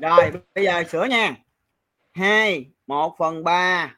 rồi 0.00 0.32
bây 0.54 0.64
giờ 0.64 0.84
sửa 0.88 1.04
nha. 1.04 1.36
2 2.12 2.66
1 2.86 3.14
phần 3.18 3.44
3 3.44 3.96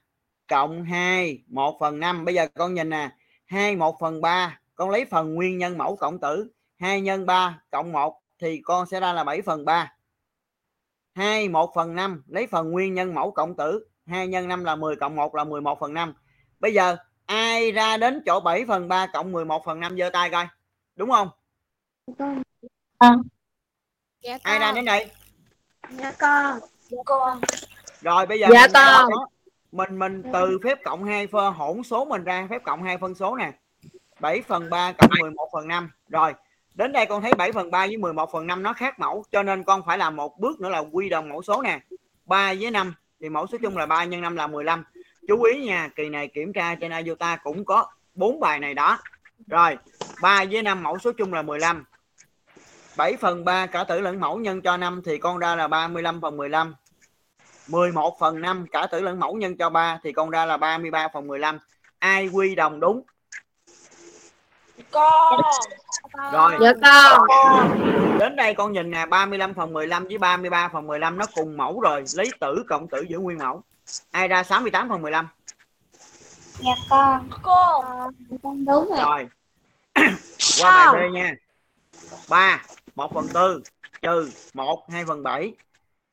cộng 0.49 0.85
2 0.85 1.43
1 1.47 1.77
phần 1.81 2.01
5 2.01 2.25
bây 2.25 2.35
giờ 2.35 2.49
con 2.55 2.75
nhìn 2.75 2.91
nè. 2.91 3.11
2 3.47 3.77
1 3.77 3.97
phần 4.01 4.21
3 4.21 4.61
con 4.75 4.91
lấy 4.91 5.05
phần 5.05 5.35
nguyên 5.35 5.59
nhân 5.59 5.79
mẫu 5.79 5.97
cộng 5.97 6.21
tử. 6.21 6.51
2 6.79 7.01
nhân 7.01 7.27
3 7.27 7.61
cộng 7.71 7.93
1 7.93 8.23
thì 8.39 8.61
con 8.65 8.87
sẽ 8.87 9.01
ra 9.01 9.13
là 9.13 9.25
7 9.25 9.43
phần 9.43 9.65
3 9.65 9.93
2 11.15 11.49
1 11.49 11.73
phần 11.75 11.95
5 11.95 12.23
lấy 12.27 12.47
phần 12.47 12.71
nguyên 12.71 12.95
nhân 12.95 13.15
mẫu 13.15 13.31
cộng 13.31 13.57
tử. 13.57 13.87
2 14.07 14.29
nhân 14.29 14.49
5 14.49 14.65
là 14.65 14.77
10 14.77 14.97
cộng 14.97 15.17
1 15.17 15.35
là 15.35 15.45
11 15.45 15.81
phần 15.81 15.95
5 15.95 16.15
bây 16.61 16.75
giờ 16.75 16.97
ai 17.27 17.73
ra 17.73 17.97
đến 17.97 18.23
chỗ 18.27 18.41
7 18.41 18.65
phần 18.69 18.89
3 18.89 19.07
cộng 19.07 19.33
11 19.33 19.65
phần 19.65 19.81
5 19.81 19.97
giơ 19.99 20.11
tay 20.11 20.31
coi. 20.31 20.47
Đúng 20.97 21.11
không? 21.11 21.29
Dạ 24.21 24.39
ai 24.43 24.59
ra 24.59 24.73
đến 24.73 24.85
đây 24.85 25.11
Dạ 25.89 26.13
con. 26.19 26.61
Dạ 26.89 26.99
con. 27.07 27.41
rồi 28.01 28.27
bây 28.27 28.39
giờ 28.41 28.47
Dạ 28.53 28.63
mình 28.63 28.73
con. 28.75 29.09
mình 29.73 29.99
mình 29.99 30.23
từ 30.33 30.59
phép 30.65 30.79
cộng 30.85 31.05
2 31.05 31.27
phân 31.27 31.55
hỗn 31.55 31.83
số 31.83 32.05
mình 32.05 32.25
ra 32.25 32.47
phép 32.51 32.63
cộng 32.65 32.83
2 32.83 32.99
phân 32.99 33.15
số 33.15 33.37
nè. 33.37 33.53
7 34.21 34.43
phần 34.49 34.71
3 34.71 34.93
cộng 34.93 35.11
11 35.21 35.49
phần 35.53 35.69
5 35.69 35.91
rồi 36.09 36.35
đến 36.75 36.93
đây 36.93 37.07
con 37.07 37.23
thấy 37.23 37.33
7 37.35 37.53
phần 37.53 37.71
3 37.71 37.87
với 37.87 37.97
11 37.97 38.33
phần 38.33 38.47
5 38.47 38.63
nó 38.63 38.73
khác 38.73 38.99
mẫu 38.99 39.25
cho 39.33 39.43
nên 39.43 39.65
con 39.65 39.83
phải 39.87 39.99
làm 39.99 40.17
một 40.17 40.39
bước 40.39 40.61
nữa 40.61 40.69
là 40.69 40.79
quy 40.79 41.09
đồng 41.09 41.29
mẫu 41.29 41.43
số 41.43 41.63
nè. 41.63 41.81
3 42.25 42.55
với 42.61 42.71
5 42.71 42.95
thì 43.21 43.29
mẫu 43.29 43.47
số 43.47 43.59
chung 43.63 43.77
là 43.77 43.87
3 43.87 44.05
nhân 44.05 44.21
5 44.21 44.37
là 44.37 44.47
15 44.47 44.85
chú 45.29 45.43
ý 45.43 45.65
nha 45.67 45.89
kỳ 45.97 46.09
này 46.09 46.29
kiểm 46.29 46.53
tra 46.53 46.75
trên 46.75 47.05
IOTA 47.05 47.37
cũng 47.37 47.65
có 47.65 47.87
bốn 48.15 48.41
bài 48.41 48.59
này 48.59 48.75
đó. 48.75 48.99
Rồi 49.47 49.79
3 50.23 50.45
với 50.51 50.63
5 50.63 50.83
mẫu 50.83 50.99
số 50.99 51.13
chung 51.13 51.33
là 51.33 51.43
15 51.43 51.85
7 53.01 53.17
phần 53.21 53.45
3 53.45 53.67
cả 53.67 53.85
tử 53.85 54.01
lẫn 54.01 54.21
mẫu 54.21 54.39
nhân 54.39 54.63
cho 54.63 54.77
5 54.77 55.03
thì 55.05 55.19
con 55.19 55.39
ra 55.39 55.55
là 55.57 55.69
35 55.69 56.21
phần 56.21 56.37
15 56.37 56.75
11 57.69 58.17
phần 58.21 58.41
5 58.41 58.67
cả 58.73 58.87
tử 58.93 59.01
lẫn 59.01 59.21
mẫu 59.21 59.35
nhân 59.37 59.57
cho 59.57 59.71
3 59.71 59.99
thì 60.03 60.13
con 60.13 60.31
ra 60.31 60.45
là 60.45 60.57
33 60.57 61.09
phần 61.15 61.27
15 61.27 61.59
ai 61.99 62.29
quy 62.29 62.55
đồng 62.55 62.81
đúng 62.81 63.03
Con. 64.91 65.41
rồi 66.33 66.53
Dạ 66.61 66.73
con. 66.83 67.29
đến 68.19 68.37
đây 68.37 68.55
con 68.55 68.73
nhìn 68.73 68.91
nè 68.91 69.07
35 69.07 69.55
phần 69.55 69.73
15 69.73 70.05
với 70.05 70.19
33 70.19 70.69
phần 70.73 70.87
15 70.87 71.19
nó 71.19 71.25
cùng 71.35 71.57
mẫu 71.57 71.81
rồi 71.81 72.05
lấy 72.15 72.31
tử 72.41 72.65
cộng 72.69 72.89
tử 72.89 73.03
giữ 73.09 73.19
nguyên 73.19 73.39
mẫu 73.39 73.63
ai 74.11 74.29
ra 74.29 74.43
68 74.43 74.89
phần 74.89 75.03
15 75.03 75.29
Dạ 76.59 76.73
con. 76.91 77.29
Con. 77.43 78.15
Con 78.43 78.65
đúng 78.65 78.89
rồi. 78.89 78.99
rồi 78.99 79.29
qua 80.63 80.93
bài 80.93 81.09
B 81.11 81.13
nha 81.15 81.35
3 82.29 82.63
1 82.95 83.15
phần 83.15 83.27
4 83.35 83.63
trừ 84.03 84.31
1 84.55 84.91
2 84.91 85.05
phần 85.05 85.23
7 85.23 85.53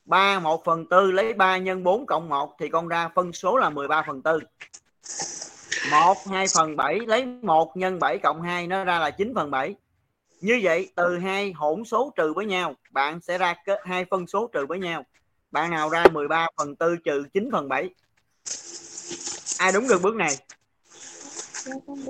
3 0.06 0.40
1 0.40 0.66
phần 0.66 0.86
4 0.90 1.16
lấy 1.16 1.34
3 1.34 1.58
nhân 1.58 1.84
4 1.84 2.06
cộng 2.06 2.30
1 2.30 2.56
thì 2.60 2.70
con 2.70 2.88
ra 2.88 3.10
phân 3.16 3.34
số 3.34 3.58
là 3.58 3.70
13 3.70 4.04
phần 4.08 4.22
4 4.24 4.40
1 5.92 6.18
2 6.28 6.46
phần 6.56 6.76
7 6.76 7.00
lấy 7.08 7.26
1 7.26 7.78
nhân 7.78 8.00
7 8.00 8.18
cộng 8.18 8.42
2 8.42 8.68
nó 8.68 8.84
ra 8.84 9.00
là 9.00 9.12
9 9.12 9.34
phần 9.36 9.52
7 9.52 9.76
như 10.42 10.60
vậy 10.64 10.90
từ 10.96 11.18
hai 11.18 11.52
hỗn 11.52 11.84
số 11.86 12.14
trừ 12.16 12.34
với 12.34 12.46
nhau 12.46 12.76
bạn 12.92 13.20
sẽ 13.22 13.38
ra 13.38 13.56
hai 13.84 14.06
phân 14.06 14.28
số 14.28 14.50
trừ 14.54 14.66
với 14.66 14.80
nhau. 14.80 15.06
Bạn 15.52 15.72
nào 15.72 15.90
ra 15.90 16.06
13 16.14 16.48
phần 16.58 16.76
4 16.80 16.98
trừ 17.04 17.24
9 17.34 17.50
phần 17.52 17.70
7 17.70 17.90
ai 19.60 19.72
đúng 19.72 19.88
được 19.88 20.02
bước 20.02 20.16
này? 20.16 20.36
Con 21.88 22.04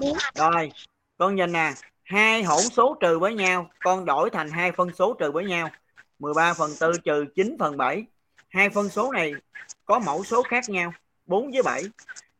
đúng. 0.00 0.16
rồi 0.34 0.72
con 1.18 1.34
nhìn 1.34 1.52
nè 1.52 1.72
hai 2.06 2.42
hỗn 2.42 2.62
số 2.62 2.96
trừ 3.00 3.18
với 3.18 3.34
nhau 3.34 3.70
con 3.80 4.04
đổi 4.04 4.30
thành 4.30 4.50
hai 4.50 4.72
phân 4.72 4.92
số 4.94 5.14
trừ 5.14 5.32
với 5.32 5.44
nhau. 5.44 5.70
13 6.18 6.54
phần 6.54 6.70
4 6.80 6.92
trừ 7.04 7.24
9 7.34 7.56
phần 7.58 7.76
7 7.76 8.06
hai 8.48 8.70
phân 8.70 8.88
số 8.88 9.12
này 9.12 9.32
có 9.84 9.98
mẫu 9.98 10.24
số 10.24 10.42
khác 10.42 10.64
nhau 10.68 10.92
4 11.26 11.50
với 11.50 11.62
7 11.62 11.82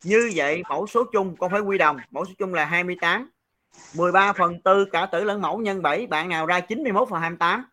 như 0.05 0.33
vậy 0.35 0.63
mẫu 0.69 0.87
số 0.87 1.05
chung 1.13 1.37
con 1.37 1.51
phải 1.51 1.61
quy 1.61 1.79
đồng. 1.79 1.97
Mẫu 2.11 2.25
số 2.25 2.33
chung 2.39 2.55
là 2.55 2.65
28 2.65 3.31
13 3.95 4.33
phần 4.33 4.59
4 4.65 4.91
cả 4.93 5.07
tử 5.07 5.25
lẫn 5.25 5.43
mẫu 5.43 5.59
nhân 5.59 5.83
7 5.83 6.07
bạn 6.07 6.29
nào 6.29 6.47
ra 6.47 6.61
91 6.61 7.09
phần 7.11 7.21
28 7.21 7.65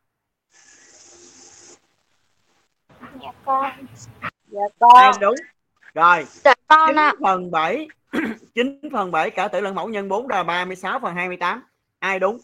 Dạ 3.21 3.31
con. 3.45 3.71
Dạ 4.47 4.61
con. 4.79 5.15
đúng. 5.21 5.35
Rồi. 5.93 6.25
Dạ 6.43 6.53
9 6.53 6.63
con 6.67 6.95
ạ. 6.95 7.13
phần 7.23 7.51
7 7.51 7.87
9 8.55 8.79
phần 8.93 9.11
7 9.11 9.29
cả 9.29 9.47
tử 9.47 9.61
lẫn 9.61 9.75
mẫu 9.75 9.89
nhân 9.89 10.09
4 10.09 10.27
ra 10.27 10.43
36 10.43 10.99
phần 10.99 11.15
28 11.15 11.63
ai 12.03 12.19
đúng? 12.19 12.37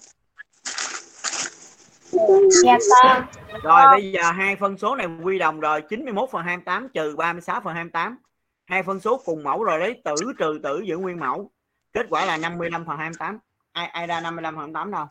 Dạ 2.64 2.78
con. 3.04 3.26
Rồi 3.64 3.82
bây 3.92 4.12
giờ 4.12 4.32
hai 4.32 4.56
phân 4.56 4.78
số 4.78 4.96
này 4.96 5.08
quy 5.24 5.40
đồng 5.40 5.60
rồi 5.60 5.82
91 5.90 6.30
phần 6.32 6.44
28 6.44 6.90
trừ 6.90 7.16
36 7.16 7.62
phần 7.62 7.76
28 7.76 8.18
hai 8.66 8.84
phân 8.84 9.00
số 9.00 9.22
cùng 9.26 9.44
mẫu 9.44 9.64
rồi 9.64 9.80
lấy 9.80 10.02
tử 10.04 10.14
trừ 10.40 10.60
tử 10.64 10.82
giữ 10.86 10.98
nguyên 10.98 11.20
mẫu. 11.20 11.52
Kết 11.94 12.06
quả 12.10 12.26
là 12.26 12.38
55 12.38 12.86
phần 12.86 12.98
28 12.98 13.40
ai 13.72 13.88
ai 13.88 14.08
ra 14.08 14.22
55 14.22 14.56
phần 14.56 14.74
28 14.74 14.92
đâu? 14.92 15.06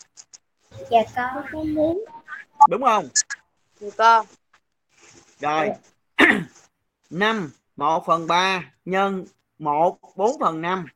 Dạ 0.91 1.01
con. 1.17 1.45
Con 1.53 1.75
đúng. 1.75 2.05
đúng 2.69 2.83
không? 2.83 3.09
Dạ 3.81 3.89
con. 3.99 4.27
rồi. 5.41 5.71
5 7.11 7.51
1 7.77 8.07
phần 8.07 8.27
3 8.27 8.65
nhân 8.85 9.25
1 9.59 9.99
4 10.17 10.41
phần 10.41 10.61
5 10.61 10.87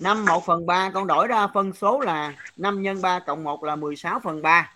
5 0.00 0.24
1 0.24 0.46
phần 0.46 0.66
3 0.66 0.90
con 0.94 1.06
đổi 1.06 1.28
ra 1.28 1.46
phân 1.46 1.72
số 1.72 2.00
là 2.00 2.34
5 2.56 2.82
nhân 2.82 3.02
3 3.02 3.18
cộng 3.18 3.44
1 3.44 3.64
là 3.64 3.76
16 3.76 4.20
phần 4.20 4.42
3 4.42 4.72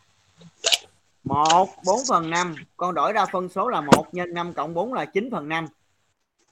1 1.25 1.69
4 1.85 2.01
phần 2.09 2.31
5 2.31 2.55
con 2.77 2.95
đổi 2.95 3.13
ra 3.13 3.27
phân 3.27 3.49
số 3.49 3.69
là 3.69 3.81
1 3.81 4.15
nhân 4.15 4.35
5 4.35 4.53
cộng 4.53 4.75
4 4.75 4.95
là 4.95 5.05
9 5.05 5.29
phần 5.31 5.49
5 5.49 5.67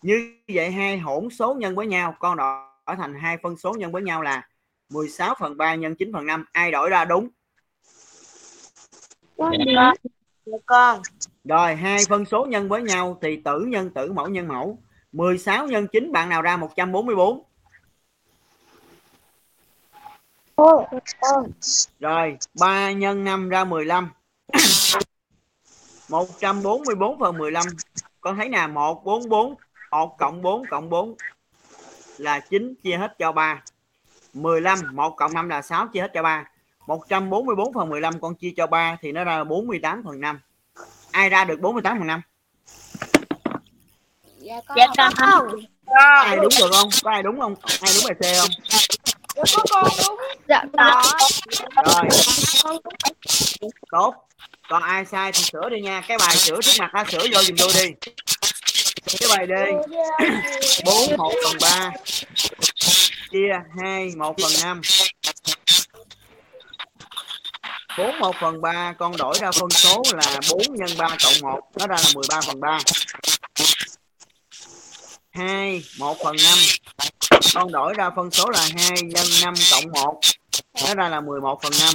như 0.02 0.32
vậy 0.54 0.70
hai 0.70 0.98
hỗn 0.98 1.28
số 1.30 1.54
nhân 1.54 1.74
với 1.74 1.86
nhau 1.86 2.14
con 2.18 2.36
đổi 2.36 2.96
thành 2.96 3.14
hai 3.14 3.38
phân 3.42 3.56
số 3.56 3.74
nhân 3.78 3.92
với 3.92 4.02
nhau 4.02 4.22
là 4.22 4.48
16 4.90 5.34
phần 5.40 5.56
3 5.56 5.74
nhân 5.74 5.94
9 5.94 6.12
phần 6.12 6.26
5 6.26 6.44
ai 6.52 6.70
đổi 6.70 6.90
ra 6.90 7.04
đúng? 7.04 7.28
Con. 9.38 9.52
Dạ. 9.74 9.92
con. 10.66 11.02
rồi 11.44 11.76
hai 11.76 11.98
phân 12.08 12.24
số 12.24 12.46
nhân 12.46 12.68
với 12.68 12.82
nhau 12.82 13.18
thì 13.22 13.36
tử 13.36 13.60
nhân 13.60 13.90
tử 13.90 14.12
mẫu 14.12 14.28
nhân 14.28 14.48
mẫu. 14.48 14.78
16 15.12 15.66
nhân 15.66 15.86
9 15.92 16.12
bạn 16.12 16.28
nào 16.28 16.42
ra 16.42 16.56
144 16.56 17.16
Cô. 17.16 17.44
Con. 17.44 17.48
Rồi 22.00 22.36
3 22.60 22.92
nhân 22.92 23.24
5 23.24 23.48
ra 23.48 23.64
15 23.64 24.10
144 26.08 27.18
phần 27.20 27.38
15 27.38 27.66
Con 28.20 28.36
thấy 28.36 28.48
nè 28.48 28.66
144 28.66 29.54
1 29.90 30.18
cộng 30.18 30.42
4 30.42 30.66
cộng 30.66 30.90
4 30.90 31.14
Là 32.18 32.40
9 32.40 32.74
chia 32.82 32.96
hết 32.96 33.14
cho 33.18 33.32
3 33.32 33.62
15 34.34 34.78
1 34.92 35.16
cộng 35.16 35.34
5 35.34 35.48
là 35.48 35.62
6 35.62 35.88
chia 35.88 36.00
hết 36.00 36.10
cho 36.14 36.22
3 36.22 36.44
144 36.86 37.72
phần 37.72 37.88
15 37.88 38.20
con 38.20 38.34
chia 38.34 38.52
cho 38.56 38.66
3 38.66 38.96
Thì 39.00 39.12
nó 39.12 39.24
ra 39.24 39.44
48 39.44 40.02
phần 40.04 40.20
5 40.20 40.40
Ai 41.10 41.30
ra 41.30 41.44
được 41.44 41.60
48 41.60 41.98
phần 41.98 42.06
5 42.06 42.20
Dạ 44.38 44.60
con. 44.66 44.78
Dạ 44.78 44.86
con. 44.96 45.12
Ai 46.24 46.36
đúng 46.36 46.52
được 46.58 46.70
không? 46.72 46.88
Có 47.02 47.10
ai 47.10 47.22
đúng 47.22 47.40
không? 47.40 47.54
Ai 47.80 47.92
đúng 47.94 48.04
bài 48.06 48.14
C 48.14 48.40
không 48.40 48.50
Dạ 49.38 49.44
con 49.56 49.66
con 49.70 49.88
đúng. 50.06 50.18
Dạ 50.48 50.64
có. 50.78 51.02
Rồi. 51.84 52.04
Tốt. 53.90 54.14
Còn 54.68 54.82
ai 54.82 55.04
sai 55.04 55.32
thì 55.32 55.42
sửa 55.42 55.68
đi 55.70 55.80
nha. 55.80 56.02
Cái 56.08 56.18
bài 56.18 56.36
sửa 56.36 56.60
trước 56.62 56.72
mặt 56.78 56.90
đã 56.94 57.04
sửa 57.10 57.26
vô 57.32 57.42
dùm 57.42 57.56
tôi 57.58 57.68
đi. 57.74 58.10
Cái 59.20 59.28
bài 59.36 59.46
D 59.48 59.52
4 60.84 61.16
1 61.16 61.32
phần 61.44 61.56
3 61.60 61.90
chia 63.30 63.52
2 63.82 64.10
1 64.16 64.36
phần 64.42 64.52
5 64.62 64.80
4 67.98 68.18
1 68.18 68.36
phần 68.40 68.60
3 68.60 68.92
con 68.98 69.16
đổi 69.16 69.34
ra 69.40 69.50
phân 69.52 69.70
số 69.70 70.02
là 70.12 70.40
4 70.50 70.62
nhân 70.70 70.90
3 70.98 71.08
cộng 71.08 71.52
1 71.52 71.60
nó 71.78 71.86
ra 71.86 71.96
là 71.96 72.10
13 72.14 72.40
phần 72.40 72.60
3 72.60 72.78
2 75.30 75.82
1 75.98 76.16
phần 76.24 76.36
5 76.44 76.58
con 77.54 77.72
đổi 77.72 77.94
ra 77.94 78.10
phân 78.16 78.30
số 78.30 78.50
là 78.50 78.68
2 78.76 78.90
nhân 79.02 79.26
5 79.42 79.54
cộng 79.70 79.92
1 79.92 80.20
nó 80.86 80.94
ra 80.94 81.08
là 81.08 81.20
11 81.20 81.62
phần 81.62 81.72
5 81.80 81.94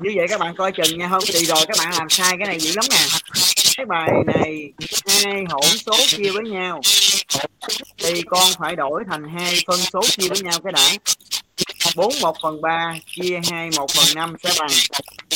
như 0.00 0.10
vậy 0.16 0.26
các 0.28 0.40
bạn 0.40 0.54
coi 0.56 0.72
chừng 0.72 0.98
nha 0.98 1.08
không 1.08 1.22
thì 1.26 1.44
rồi 1.44 1.64
các 1.68 1.76
bạn 1.78 1.92
làm 1.98 2.08
sai 2.08 2.34
cái 2.38 2.46
này 2.46 2.60
dữ 2.60 2.72
lắm 2.74 2.84
nè. 2.90 3.06
Cái 3.76 3.86
bài 3.86 4.08
này 4.26 4.72
hai 5.06 5.44
hỗn 5.50 5.78
số 5.86 5.96
chia 6.06 6.30
với 6.30 6.42
nhau. 6.42 6.80
Thì 7.98 8.22
con 8.22 8.46
phải 8.58 8.76
đổi 8.76 9.02
thành 9.10 9.22
hai 9.38 9.54
phân 9.66 9.80
số 9.92 10.00
chia 10.02 10.28
với 10.28 10.40
nhau 10.40 10.58
cái 10.64 10.72
đã. 10.72 10.90
4 11.96 12.12
1 12.20 12.36
phần 12.42 12.60
3 12.62 12.94
chia 13.06 13.40
2 13.50 13.70
1 13.76 13.90
phần 13.90 14.14
5 14.14 14.34
sẽ 14.42 14.52
bằng 14.58 14.70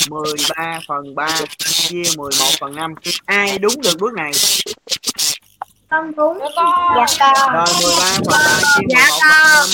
13 0.08 0.80
phần 0.88 1.14
3 1.14 1.40
chia 1.58 2.02
11 2.16 2.46
phần 2.60 2.74
5 2.74 2.94
ai 3.26 3.58
đúng 3.58 3.80
được 3.82 3.98
bước 3.98 4.12
này? 4.14 4.32
Con 5.90 6.12
đúng. 6.16 6.38
Dạ 6.38 6.46
con. 6.56 6.72
Dạ 6.96 7.06
con. 7.20 7.54
rồi 7.54 7.64
13 7.82 8.00
phần 8.14 8.30
3 8.30 8.60
chia 8.74 8.86
11 8.86 8.88
Dạ 8.88 9.08
phần 9.20 9.70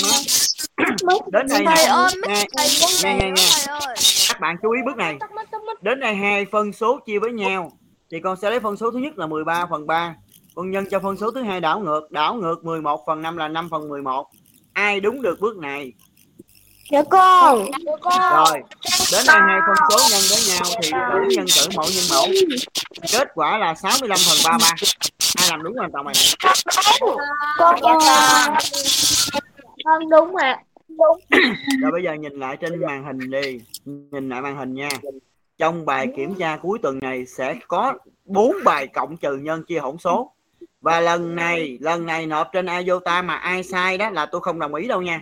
5 0.97 1.07
á. 1.11 1.29
đến 1.31 1.47
đây 1.47 1.59
nè 1.65 1.87
nghe, 2.27 2.45
nghe 3.03 3.15
nghe 3.15 3.31
nghe. 3.31 3.65
các 4.29 4.39
bạn 4.39 4.55
chú 4.61 4.71
ý 4.71 4.81
bước 4.85 4.97
này. 4.97 5.17
Đến 5.81 5.99
đây 5.99 6.15
hai 6.15 6.45
phân 6.51 6.73
số 6.73 6.99
chia 7.05 7.19
với 7.19 7.31
nhau. 7.31 7.71
Thì 8.11 8.19
con 8.23 8.37
sẽ 8.41 8.49
lấy 8.49 8.59
phân 8.59 8.77
số 8.77 8.91
thứ 8.91 8.97
nhất 8.97 9.17
là 9.17 9.27
13 9.27 9.65
phần 9.69 9.87
3 9.87 10.15
con 10.55 10.71
nhân 10.71 10.85
cho 10.91 10.99
phân 10.99 11.17
số 11.17 11.31
thứ 11.31 11.41
hai 11.43 11.59
đảo 11.59 11.79
ngược. 11.79 12.11
Đảo 12.11 12.35
ngược 12.35 12.63
11 12.65 13.03
phần 13.07 13.21
5 13.21 13.37
là 13.37 13.47
5 13.47 13.69
phần 13.69 13.89
11 13.89 14.27
ai 14.73 14.99
đúng 14.99 15.21
được 15.21 15.39
bước 15.39 15.57
này? 15.57 15.93
Dạ 16.91 17.01
con. 17.09 17.65
Rồi 18.35 18.61
đến 19.11 19.25
đây 19.27 19.37
hai 19.47 19.59
phân 19.67 19.75
số 19.89 19.97
nhân 20.11 20.21
với 20.29 20.39
nhau 20.47 20.63
thì 20.81 20.91
tử 20.91 21.35
nhân 21.35 21.45
tử 21.55 21.67
mẫu 21.75 21.85
nhân 21.95 22.03
mẫu. 22.09 22.27
Kết 23.11 23.27
quả 23.35 23.57
là 23.57 23.75
65 23.75 24.17
phần 24.29 24.37
33 24.45 24.67
ai 25.35 25.47
làm 25.49 25.63
đúng 25.63 25.75
hoàn 25.77 25.91
toàn 25.91 26.05
bài 26.05 26.13
này 26.15 26.55
con 27.59 27.75
dạ 27.81 27.81
con 27.83 27.99
con 29.83 30.09
đúng 30.09 30.35
ạ 30.35 30.59
đúng. 30.87 31.19
Rồi 31.81 31.91
bây 31.91 32.03
giờ 32.03 32.13
nhìn 32.13 32.39
lại 32.39 32.57
trên 32.57 32.81
màn 32.81 33.03
hình 33.03 33.31
đi. 33.31 33.59
Nhìn 33.85 34.29
lại 34.29 34.41
màn 34.41 34.57
hình 34.57 34.73
nha. 34.73 34.89
Trong 35.57 35.85
bài 35.85 36.07
kiểm 36.15 36.35
tra 36.35 36.57
cuối 36.57 36.79
tuần 36.81 36.99
này 36.99 37.25
sẽ 37.25 37.55
có 37.67 37.93
bốn 38.25 38.55
bài 38.63 38.87
cộng 38.87 39.17
trừ 39.17 39.37
nhân 39.37 39.63
chia 39.63 39.79
hỗn 39.79 39.97
số. 39.97 40.31
Và 40.81 40.99
lần 40.99 41.35
này 41.35 41.77
lần 41.81 42.05
này 42.05 42.25
nộp 42.25 42.49
trên 42.53 42.67
iota 42.67 43.21
mà 43.21 43.35
ai 43.35 43.63
sai 43.63 43.97
đó 43.97 44.09
là 44.09 44.25
tôi 44.25 44.41
không 44.41 44.59
đồng 44.59 44.75
ý 44.75 44.87
đâu 44.87 45.01
nha. 45.01 45.21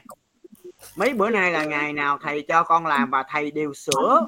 Mấy 0.95 1.13
bữa 1.13 1.29
nay 1.29 1.51
là 1.51 1.65
ngày 1.65 1.93
nào 1.93 2.19
thầy 2.21 2.45
cho 2.47 2.63
con 2.63 2.85
làm 2.85 3.09
và 3.09 3.23
thầy 3.29 3.51
đều 3.51 3.73
sửa. 3.73 4.27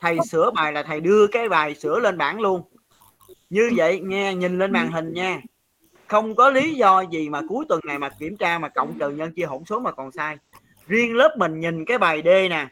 Thầy 0.00 0.18
sửa 0.30 0.50
bài 0.50 0.72
là 0.72 0.82
thầy 0.82 1.00
đưa 1.00 1.26
cái 1.26 1.48
bài 1.48 1.74
sửa 1.74 1.98
lên 1.98 2.18
bảng 2.18 2.40
luôn 2.40 2.62
như 3.54 3.70
vậy 3.76 4.00
nghe 4.00 4.34
nhìn 4.34 4.58
lên 4.58 4.72
màn 4.72 4.92
hình 4.92 5.12
nha. 5.12 5.40
Không 6.06 6.34
có 6.34 6.50
lý 6.50 6.74
do 6.74 7.00
gì 7.00 7.28
mà 7.28 7.40
cuối 7.48 7.64
tuần 7.68 7.80
này 7.86 7.98
mà 7.98 8.08
kiểm 8.08 8.36
tra 8.36 8.58
mà 8.58 8.68
cộng 8.68 8.98
trừ 8.98 9.10
nhân 9.10 9.32
chia 9.32 9.44
hỗn 9.44 9.64
số 9.64 9.80
mà 9.80 9.92
còn 9.92 10.12
sai. 10.12 10.36
Riêng 10.86 11.16
lớp 11.16 11.36
mình 11.38 11.60
nhìn 11.60 11.84
cái 11.84 11.98
bài 11.98 12.22
D 12.24 12.26
nè. 12.26 12.68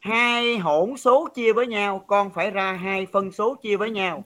Hai 0.00 0.58
hỗn 0.58 0.96
số 0.96 1.28
chia 1.34 1.52
với 1.52 1.66
nhau 1.66 2.04
con 2.06 2.30
phải 2.34 2.50
ra 2.50 2.72
hai 2.72 3.06
phân 3.06 3.32
số 3.32 3.54
chia 3.54 3.76
với 3.76 3.90
nhau. 3.90 4.24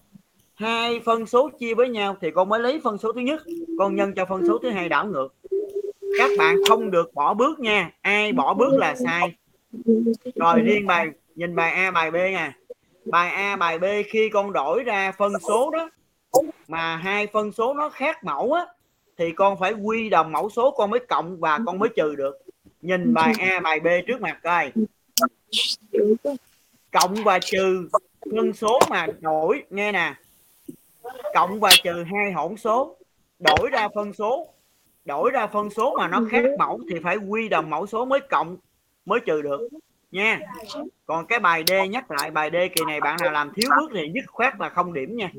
Hai 0.54 1.00
phân 1.00 1.26
số 1.26 1.48
chia 1.48 1.74
với 1.74 1.88
nhau 1.88 2.16
thì 2.20 2.30
con 2.30 2.48
mới 2.48 2.60
lấy 2.60 2.80
phân 2.84 2.98
số 2.98 3.12
thứ 3.12 3.20
nhất 3.20 3.42
con 3.78 3.96
nhân 3.96 4.14
cho 4.14 4.24
phân 4.24 4.46
số 4.48 4.58
thứ 4.58 4.70
hai 4.70 4.88
đảo 4.88 5.06
ngược. 5.06 5.34
Các 6.18 6.30
bạn 6.38 6.56
không 6.68 6.90
được 6.90 7.14
bỏ 7.14 7.34
bước 7.34 7.58
nha 7.58 7.90
ai 8.00 8.32
bỏ 8.32 8.54
bước 8.54 8.78
là 8.78 8.94
sai. 8.94 9.36
Rồi 10.34 10.60
riêng 10.60 10.86
bài 10.86 11.10
nhìn 11.34 11.56
bài 11.56 11.72
A 11.72 11.90
bài 11.90 12.10
B 12.10 12.14
nha 12.14 12.56
bài 13.06 13.30
A, 13.30 13.56
bài 13.56 13.78
B 13.78 13.84
khi 14.10 14.28
con 14.28 14.52
đổi 14.52 14.82
ra 14.82 15.12
phân 15.12 15.32
số 15.48 15.70
đó, 15.70 15.90
mà 16.68 16.96
hai 16.96 17.26
phân 17.26 17.52
số 17.52 17.74
nó 17.74 17.88
khác 17.88 18.24
mẫu 18.24 18.52
á, 18.52 18.66
thì 19.18 19.32
con 19.32 19.58
phải 19.60 19.72
quy 19.72 20.08
đồng 20.08 20.32
mẫu 20.32 20.50
số 20.50 20.70
con 20.70 20.90
mới 20.90 21.00
cộng 21.08 21.40
và 21.40 21.58
con 21.66 21.78
mới 21.78 21.88
trừ 21.96 22.14
được. 22.14 22.38
Nhìn 22.82 23.14
bài 23.14 23.34
A, 23.38 23.60
bài 23.60 23.80
B 23.80 23.86
trước 24.06 24.20
mặt 24.20 24.38
coi. 24.42 24.72
Cộng 26.92 27.14
và 27.24 27.38
trừ 27.38 27.88
phân 28.36 28.52
số 28.52 28.80
mà 28.90 29.06
đổi, 29.20 29.62
nghe 29.70 29.92
nè. 29.92 30.14
Cộng 31.34 31.60
và 31.60 31.70
trừ 31.82 32.04
hai 32.12 32.32
hỗn 32.32 32.56
số, 32.56 32.96
đổi 33.38 33.68
ra 33.72 33.88
phân 33.94 34.12
số. 34.12 34.48
Đổi 35.04 35.30
ra 35.30 35.46
phân 35.46 35.70
số 35.70 35.96
mà 35.98 36.08
nó 36.08 36.24
khác 36.30 36.44
mẫu 36.58 36.80
thì 36.90 36.96
phải 37.02 37.16
quy 37.16 37.48
đồng 37.48 37.70
mẫu 37.70 37.86
số 37.86 38.04
mới 38.04 38.20
cộng, 38.20 38.56
mới 39.04 39.20
trừ 39.26 39.42
được 39.42 39.68
nha. 40.10 40.40
Còn 41.06 41.26
cái 41.26 41.38
bài 41.38 41.64
D 41.66 41.72
nhắc 41.90 42.10
lại 42.10 42.30
bài 42.30 42.50
D 42.50 42.54
kỳ 42.76 42.84
này 42.86 43.00
bạn 43.00 43.16
nào 43.20 43.32
làm 43.32 43.52
thiếu 43.54 43.70
bước 43.76 43.90
thì 43.94 44.10
dứt 44.14 44.24
khoát 44.26 44.60
là 44.60 44.68
không 44.68 44.92
điểm 44.92 45.16
nha. 45.16 45.30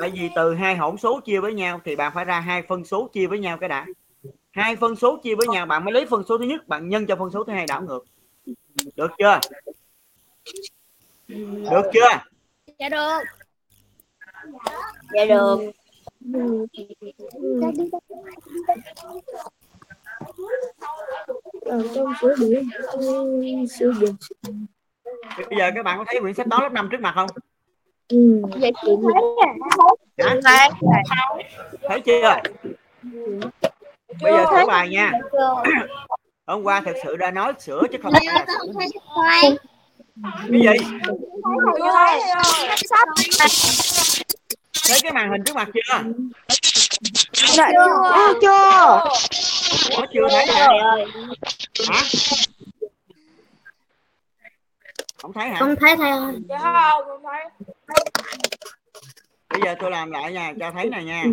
Tại 0.00 0.10
vì 0.10 0.30
từ 0.36 0.54
hai 0.54 0.76
hỗn 0.76 0.96
số 0.96 1.20
chia 1.20 1.40
với 1.40 1.54
nhau 1.54 1.80
thì 1.84 1.96
bạn 1.96 2.12
phải 2.14 2.24
ra 2.24 2.40
hai 2.40 2.62
phân 2.62 2.84
số 2.84 3.10
chia 3.12 3.26
với 3.26 3.38
nhau 3.38 3.58
cái 3.58 3.68
đã. 3.68 3.86
Hai 4.50 4.76
phân 4.76 4.96
số 4.96 5.20
chia 5.22 5.34
với 5.34 5.46
nhau 5.48 5.66
bạn 5.66 5.84
mới 5.84 5.94
lấy 5.94 6.06
phân 6.06 6.24
số 6.28 6.38
thứ 6.38 6.44
nhất 6.44 6.68
bạn 6.68 6.88
nhân 6.88 7.06
cho 7.06 7.16
phân 7.16 7.30
số 7.30 7.44
thứ 7.44 7.52
hai 7.52 7.66
đảo 7.66 7.82
ngược. 7.82 8.04
Được 8.96 9.10
chưa? 9.18 9.40
Được 11.70 11.90
chưa? 11.92 12.08
Dạ 12.78 12.88
được. 12.88 13.22
Dạ 15.12 15.24
được 15.24 15.72
ở 21.64 21.82
trong 21.94 22.12
số 22.20 22.28
điểm 22.38 23.66
sử 23.66 23.92
dụng. 24.00 24.16
Bây 25.36 25.58
giờ 25.58 25.70
các 25.74 25.82
bạn 25.84 25.98
có 25.98 26.04
thấy 26.06 26.20
quyển 26.20 26.34
sách 26.34 26.46
toán 26.50 26.62
lớp 26.62 26.72
5 26.72 26.88
trước 26.92 27.00
mặt 27.00 27.12
không? 27.14 27.28
Ừ. 28.08 28.42
dạ 28.60 28.70
chị 28.82 28.90
thấy 29.02 30.34
Hả? 30.44 30.46
thấy 30.46 30.68
thấy 31.88 32.00
chưa? 32.00 32.36
Bây 34.22 34.32
giờ 34.32 34.44
sửa 34.50 34.66
bài 34.66 34.88
nha. 34.88 35.12
Hôm 36.46 36.62
qua 36.62 36.82
thật 36.84 36.96
sự 37.04 37.16
đã 37.16 37.30
nói 37.30 37.52
sửa 37.60 37.82
chứ 37.92 37.98
không 38.02 38.12
phải. 38.12 38.24
là 38.26 38.46
sửa 38.46 38.72
cái 38.78 38.88
gì? 40.50 40.86
Thấy 44.88 44.98
cái 45.02 45.12
màn 45.12 45.30
hình 45.30 45.44
trước 45.44 45.56
mặt 45.56 45.68
chưa 45.74 46.02
dạ 47.46 47.70
chưa. 47.72 48.38
chưa? 48.40 49.00
Ủa, 49.96 50.06
chưa 50.12 50.28
thấy 50.30 50.46
hả? 50.46 50.68
Hả? 51.88 52.02
Không 55.22 55.32
thấy 55.32 55.48
hả? 55.48 55.56
Không 55.58 55.74
thấy 55.80 55.96
thầy 55.96 56.10
ơi 56.10 56.40
bây 59.48 59.60
giờ 59.64 59.74
tôi 59.80 59.90
làm 59.90 60.10
lại 60.10 60.32
nha 60.32 60.52
cho 60.60 60.70
thấy 60.70 60.90
này 60.90 61.04
nha 61.04 61.24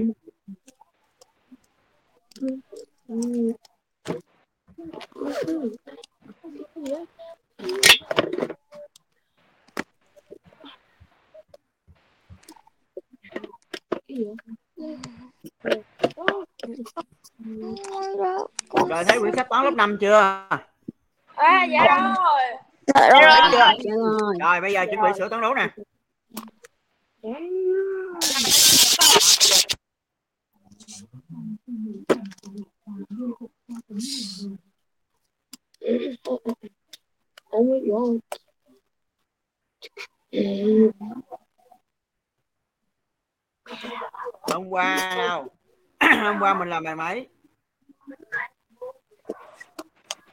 rồi 18.90 19.04
thấy 19.08 19.20
quyển 19.20 19.36
sách 19.36 19.50
toán 19.50 19.64
lớp 19.64 19.74
5 19.76 19.98
chưa? 20.02 20.46
À 21.36 21.66
dạ 21.72 22.14
rồi. 22.16 22.42
Thấy 22.94 23.10
chưa? 23.10 23.28
Dạ 23.54 23.74
rồi. 23.92 24.36
Rồi 24.40 24.62
bây 24.62 24.74
giờ 24.74 24.86
chuẩn 24.86 25.02
bị 25.02 25.10
sửa 25.18 25.30
toán 25.30 25.42
đố 25.42 25.54
nè. 25.54 25.68
ôi 37.50 37.82
dồi 37.88 38.20
hôm 44.42 44.70
qua 44.70 45.16
đâu 45.18 45.48
hôm 46.00 46.31
qua 46.42 46.54
mình 46.54 46.70
làm 46.70 46.84
bài 46.84 46.96
mấy? 46.96 47.28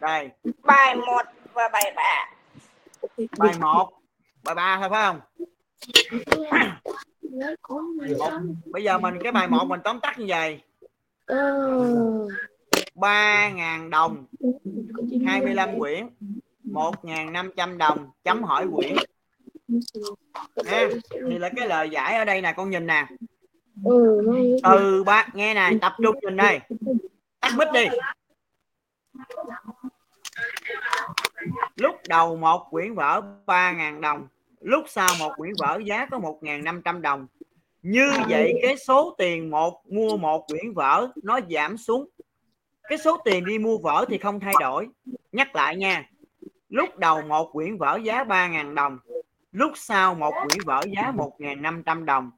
Đây. 0.01 0.31
Bài 0.63 0.97
1 0.97 1.23
và 1.53 1.69
bài 1.69 1.93
3 1.97 2.31
bài 3.39 3.53
1 3.61 3.91
bài 4.45 4.55
3 4.55 4.77
thôi 4.81 4.89
phải 4.91 5.07
không? 5.07 5.21
Một, 8.19 8.31
bây 8.73 8.85
giờ 8.85 8.99
mình 8.99 9.15
cái 9.23 9.33
bài 9.33 9.49
1 9.49 9.65
mình 9.69 9.81
tóm 9.85 10.01
tắt 10.01 10.19
như 10.19 10.25
vậy. 10.29 10.61
Ờ 11.27 12.29
3.000 12.95 13.91
đồng 13.91 14.27
25 15.27 15.79
quyển. 15.79 16.09
1.500 16.65 17.77
đồng 17.77 18.11
chấm 18.25 18.43
hỏi 18.43 18.67
quyển. 18.75 18.95
Ha 20.67 20.89
thì 21.11 21.39
là 21.39 21.51
cái 21.57 21.69
lời 21.69 21.91
giải 21.91 22.17
ở 22.17 22.25
đây 22.25 22.43
nè 22.43 22.55
con 22.57 22.71
nhìn 22.71 22.87
nè 22.87 23.07
ừ 23.85 24.23
từ 24.63 25.05
ba 25.05 25.27
nghe 25.35 25.55
này, 25.55 25.79
tập 25.81 25.93
trung 26.03 26.17
nhìn 26.23 26.37
đây. 26.37 26.61
Tắt 27.41 27.53
mic 27.59 27.69
đi. 27.73 27.87
Lúc 31.77 31.97
đầu 32.09 32.37
một 32.37 32.67
quyển 32.71 32.95
vở 32.95 33.23
3.000 33.47 34.01
đồng, 34.01 34.27
lúc 34.61 34.85
sau 34.89 35.09
một 35.19 35.33
quyển 35.37 35.53
vở 35.59 35.81
giá 35.85 36.07
có 36.07 36.19
1.500 36.19 37.01
đồng. 37.01 37.27
Như 37.83 38.13
vậy, 38.29 38.59
cái 38.63 38.77
số 38.77 39.15
tiền 39.19 39.51
một, 39.51 39.83
mua 39.87 40.17
một 40.17 40.47
quyển 40.47 40.73
vở 40.75 41.09
nó 41.23 41.41
giảm 41.51 41.77
xuống. 41.77 42.09
Cái 42.83 42.99
số 42.99 43.17
tiền 43.25 43.45
đi 43.45 43.59
mua 43.59 43.79
vở 43.79 44.05
thì 44.09 44.19
không 44.19 44.41
thay 44.41 44.55
đổi. 44.61 44.89
Nhắc 45.33 45.57
lại 45.57 45.77
nha, 45.77 46.11
lúc 46.69 46.97
đầu 46.97 47.23
một 47.23 47.51
quyển 47.53 47.79
vở 47.79 47.99
giá 48.03 48.25
3.000 48.25 48.75
đồng, 48.75 48.99
lúc 49.53 49.73
sau 49.75 50.15
một 50.15 50.35
quyển 50.35 50.59
vở 50.67 50.83
giá 50.97 51.13
1.500 51.39 52.05
đồng 52.05 52.31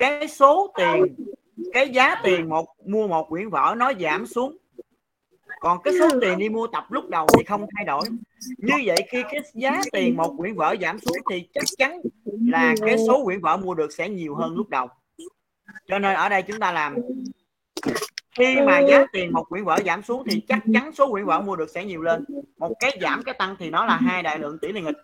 cái 0.00 0.28
số 0.28 0.72
tiền, 0.76 1.16
cái 1.72 1.88
giá 1.88 2.14
tiền 2.24 2.48
một, 2.48 2.66
mua 2.86 3.08
một 3.08 3.28
quyển 3.28 3.48
vở 3.48 3.74
nó 3.76 3.92
giảm 4.00 4.26
xuống. 4.26 4.56
Còn 5.60 5.82
cái 5.82 5.94
số 5.98 6.08
tiền 6.20 6.38
đi 6.38 6.48
mua 6.48 6.66
tập 6.66 6.86
lúc 6.90 7.08
đầu 7.08 7.26
thì 7.38 7.44
không 7.44 7.66
thay 7.76 7.84
đổi. 7.84 8.02
Như 8.58 8.74
vậy 8.84 8.96
khi 9.08 9.22
cái 9.22 9.40
giá 9.54 9.80
tiền 9.92 10.16
một 10.16 10.34
quyển 10.38 10.54
vở 10.54 10.74
giảm 10.80 10.98
xuống 10.98 11.16
thì 11.30 11.48
chắc 11.54 11.64
chắn 11.78 12.00
là 12.24 12.74
cái 12.86 12.96
số 13.06 13.24
quyển 13.24 13.40
vở 13.40 13.56
mua 13.56 13.74
được 13.74 13.92
sẽ 13.92 14.08
nhiều 14.08 14.34
hơn 14.34 14.54
lúc 14.56 14.68
đầu. 14.68 14.88
Cho 15.86 15.98
nên 15.98 16.14
ở 16.14 16.28
đây 16.28 16.42
chúng 16.42 16.58
ta 16.58 16.72
làm, 16.72 16.96
khi 18.38 18.56
mà 18.66 18.78
giá 18.78 19.06
tiền 19.12 19.32
một 19.32 19.44
quyển 19.48 19.64
vở 19.64 19.78
giảm 19.86 20.02
xuống 20.02 20.24
thì 20.30 20.40
chắc 20.48 20.58
chắn 20.74 20.92
số 20.92 21.10
quyển 21.10 21.24
vở 21.24 21.40
mua 21.40 21.56
được 21.56 21.70
sẽ 21.70 21.84
nhiều 21.84 22.02
lên. 22.02 22.24
Một 22.58 22.72
cái 22.80 22.98
giảm, 23.02 23.22
cái 23.22 23.34
tăng 23.38 23.56
thì 23.58 23.70
nó 23.70 23.84
là 23.84 23.96
hai 23.96 24.22
đại 24.22 24.38
lượng 24.38 24.58
tỷ 24.58 24.72
lệ 24.72 24.80
nghịch. 24.80 24.96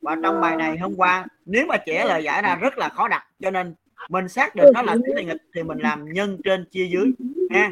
Và 0.00 0.16
trong 0.22 0.40
bài 0.40 0.56
này 0.56 0.78
hôm 0.78 0.94
qua, 0.96 1.26
nếu 1.44 1.66
mà 1.66 1.76
trẻ 1.86 2.04
lời 2.04 2.24
giải 2.24 2.42
ra 2.42 2.54
rất 2.60 2.78
là 2.78 2.88
khó 2.88 3.08
đặt. 3.08 3.26
Cho 3.40 3.50
nên 3.50 3.74
mình 4.08 4.28
xác 4.28 4.54
định 4.54 4.66
nó 4.74 4.82
là 4.82 4.96
tỷ 5.06 5.12
lệ 5.16 5.24
nghịch 5.24 5.42
thì 5.54 5.62
mình 5.62 5.78
làm 5.78 6.12
nhân 6.12 6.38
trên 6.44 6.64
chia 6.70 6.88
dưới 6.92 7.12
ha. 7.50 7.70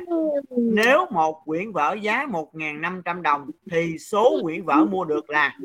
Nếu 0.51 1.07
một 1.11 1.43
quyển 1.45 1.73
vở 1.73 1.97
giá 2.03 2.27
1.500 2.53 3.23
đồng 3.23 3.51
thì 3.71 3.99
số 3.99 4.39
quyển 4.43 4.65
vở 4.65 4.85
mua 4.85 5.05
được 5.05 5.31
là 5.31 5.59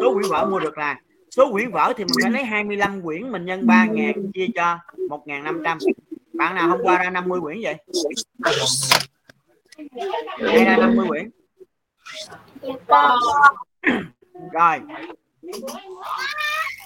số 0.00 0.14
quyển 0.14 0.30
vở 0.30 0.46
mua 0.50 0.58
được 0.58 0.78
là 0.78 1.00
số 1.30 1.52
quyển 1.52 1.70
vở 1.70 1.92
thì 1.96 2.04
mình 2.04 2.14
phải 2.22 2.30
lấy 2.30 2.44
25 2.44 3.02
quyển 3.02 3.32
mình 3.32 3.44
nhân 3.44 3.66
3.000 3.66 4.30
chia 4.34 4.46
cho 4.54 4.78
1.500 4.96 5.78
bạn 6.32 6.54
nào 6.54 6.68
hôm 6.68 6.80
qua 6.82 6.98
ra 6.98 7.10
50 7.10 7.40
quyển 7.40 7.58
vậy? 7.62 7.74
Đây 10.38 10.64
ra 10.64 10.76
50 10.76 11.06
quyển. 11.08 11.30
Rồi. 14.52 14.80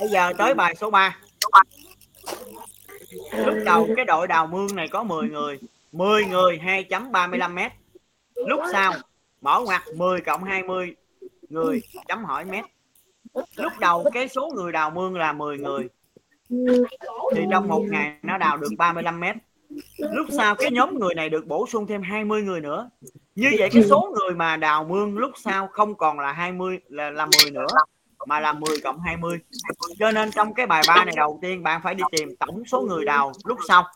Bây 0.01 0.09
giờ 0.09 0.33
tới 0.39 0.55
bài 0.55 0.75
số 0.75 0.91
3 0.91 1.17
lúc 3.47 3.55
đầu 3.65 3.89
cái 3.97 4.05
đội 4.05 4.27
đào 4.27 4.47
mương 4.47 4.77
này 4.77 4.89
có 4.89 5.03
10 5.03 5.29
người. 5.29 5.59
10 5.93 6.25
người 6.25 6.61
2.35 6.65 7.55
mét. 7.55 7.73
Lúc 8.35 8.61
sau 8.73 8.93
mở 9.41 9.61
ngoặt 9.65 9.83
10 9.97 10.21
cộng 10.21 10.45
20 10.45 10.95
người 11.49 11.83
chấm 12.09 12.25
hỏi 12.25 12.45
mét. 12.45 12.65
Lúc 13.57 13.73
đầu 13.81 14.05
cái 14.13 14.29
số 14.29 14.51
người 14.55 14.73
đào 14.73 14.91
mương 14.91 15.17
là 15.17 15.33
10 15.33 15.59
người. 15.59 15.89
Thì 17.35 17.43
trong 17.51 17.69
một 17.69 17.83
ngày 17.91 18.17
nó 18.23 18.39
đào 18.39 18.57
được 18.57 18.71
35 18.79 19.21
mét. 19.21 19.37
Lúc 19.99 20.27
sau 20.37 20.55
cái 20.55 20.71
nhóm 20.71 20.99
người 20.99 21.15
này 21.15 21.29
được 21.29 21.47
bổ 21.47 21.67
sung 21.67 21.87
thêm 21.87 22.03
20 22.03 22.43
người 22.43 22.61
nữa. 22.61 22.91
Như 23.35 23.51
vậy 23.59 23.69
cái 23.73 23.83
số 23.83 24.15
người 24.19 24.35
mà 24.35 24.57
đào 24.57 24.85
mương 24.85 25.19
lúc 25.19 25.31
sau 25.37 25.67
không 25.67 25.95
còn 25.95 26.21
là 26.21 26.33
20 26.33 26.79
là, 26.89 27.11
là 27.11 27.27
10 27.43 27.51
nữa 27.51 27.67
mà 28.27 28.41
là 28.41 28.53
10 28.53 28.81
cộng 28.85 29.01
20 29.01 29.39
cho 29.99 30.11
nên 30.11 30.31
trong 30.31 30.55
cái 30.55 30.67
bài 30.67 30.83
3 30.89 31.05
này 31.05 31.15
đầu 31.17 31.39
tiên 31.43 31.63
bạn 31.63 31.81
phải 31.85 31.95
đi 31.95 32.03
tìm 32.13 32.37
tổng 32.37 32.65
số 32.65 32.81
người 32.81 33.05
đào 33.05 33.33
lúc 33.45 33.59
sau. 33.69 33.87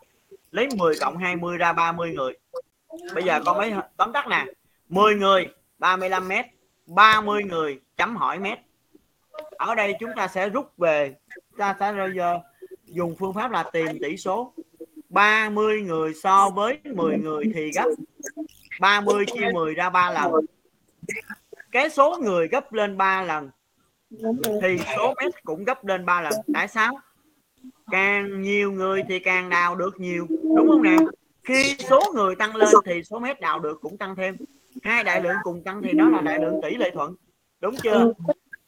Lấy 0.50 0.68
10 0.76 0.94
cộng 1.00 1.16
20 1.16 1.58
ra 1.58 1.72
30 1.72 2.12
người. 2.14 2.32
Bây 3.14 3.24
giờ 3.24 3.40
con 3.44 3.58
mới 3.58 3.72
tóm 3.96 4.12
tắt 4.12 4.26
nè. 4.28 4.44
10 4.88 5.14
người 5.14 5.48
35 5.78 6.28
mét. 6.28 6.46
30 6.86 7.44
người, 7.44 7.80
chấm 7.96 8.16
hỏi 8.16 8.38
mét. 8.38 8.58
Ở 9.56 9.74
đây 9.74 9.94
chúng 10.00 10.10
ta 10.16 10.28
sẽ 10.28 10.48
rút 10.48 10.78
về. 10.78 11.14
Ta 11.58 11.76
sẽ 11.80 11.94
giờ 12.14 12.38
dùng 12.84 13.16
phương 13.18 13.34
pháp 13.34 13.50
là 13.50 13.62
tìm 13.62 13.86
tỷ 14.02 14.16
số. 14.16 14.52
30 15.08 15.82
người 15.82 16.14
so 16.14 16.50
với 16.50 16.78
10 16.84 17.16
người 17.18 17.44
thì 17.54 17.70
gấp. 17.74 17.86
30 18.80 19.24
chia 19.26 19.50
10 19.52 19.74
ra 19.74 19.90
3 19.90 20.10
lần. 20.10 20.32
Cái 21.72 21.90
số 21.90 22.18
người 22.22 22.48
gấp 22.48 22.72
lên 22.72 22.96
3 22.96 23.22
lần 23.22 23.50
thì 24.62 24.78
số 24.97 25.14
mét 25.23 25.44
cũng 25.44 25.64
gấp 25.64 25.85
lên 25.85 26.06
3 26.06 26.21
lần. 26.21 26.33
Tại 26.54 26.68
sao? 26.68 26.99
Càng 27.90 28.42
nhiều 28.42 28.73
người 28.73 29.02
thì 29.09 29.18
càng 29.18 29.50
đào 29.50 29.76
được 29.76 30.00
nhiều. 30.00 30.26
Đúng 30.56 30.68
không 30.68 30.83
nè 30.83 30.97
khi 31.44 31.76
số 31.78 32.00
người 32.14 32.37
tăng 32.37 32.56
lên 32.56 32.68
thì 32.85 33.02
số 33.02 33.18
mét 33.18 33.40
đào 33.40 33.59
được 33.59 33.80
cũng 33.80 33.99
tăng 33.99 34.16
thêm. 34.16 34.37
Hai 34.83 35.04
đại 35.04 35.23
lượng 35.23 35.37
cùng 35.42 35.64
tăng 35.64 35.83
thì 35.83 35.92
đó 35.92 36.09
là 36.09 36.21
đại 36.21 36.38
lượng 36.38 36.61
tỷ 36.62 36.76
lệ 36.76 36.90
thuận. 36.90 37.14
Đúng 37.61 37.75
chưa? 37.83 38.12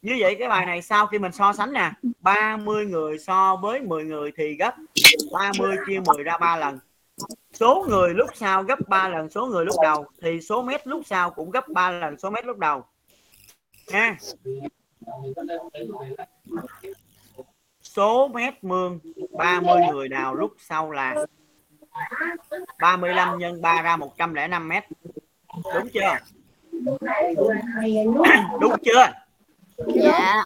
Như 0.01 0.17
vậy 0.19 0.35
cái 0.39 0.47
bài 0.47 0.65
này 0.65 0.81
sau 0.81 1.07
khi 1.07 1.19
mình 1.19 1.31
so 1.31 1.53
sánh 1.53 1.73
nè 1.73 1.91
30 2.19 2.85
người 2.85 3.17
so 3.19 3.55
với 3.55 3.81
10 3.81 4.03
người 4.03 4.31
thì 4.37 4.55
gấp 4.55 4.75
30 5.33 5.77
chia 5.87 5.99
10 6.05 6.23
ra 6.23 6.37
3 6.37 6.57
lần. 6.57 6.79
Số 7.53 7.85
người 7.89 8.13
lúc 8.13 8.29
sau 8.35 8.63
gấp 8.63 8.79
3 8.87 9.09
lần 9.09 9.29
số 9.29 9.45
người 9.45 9.65
lúc 9.65 9.75
đầu 9.81 10.05
thì 10.21 10.41
số 10.41 10.61
mét 10.61 10.87
lúc 10.87 11.01
sau 11.05 11.29
cũng 11.29 11.51
gấp 11.51 11.67
3 11.67 11.91
lần 11.91 12.19
số 12.19 12.29
mét 12.29 12.45
lúc 12.45 12.57
đầu. 12.57 12.83
Ha 13.91 14.17
số 17.83 18.27
mét 18.27 18.63
mương 18.63 18.99
30 19.31 19.81
người 19.91 20.09
nào 20.09 20.35
lúc 20.35 20.53
sau 20.57 20.91
là 20.91 21.15
35 22.81 23.37
nhân 23.37 23.61
3 23.61 23.81
ra 23.81 23.95
105 23.95 24.67
mét. 24.67 24.83
Đúng 25.73 25.89
chưa? 25.93 26.17
Đúng 28.59 28.73
chưa? 28.83 29.07
Dạ. 29.77 30.43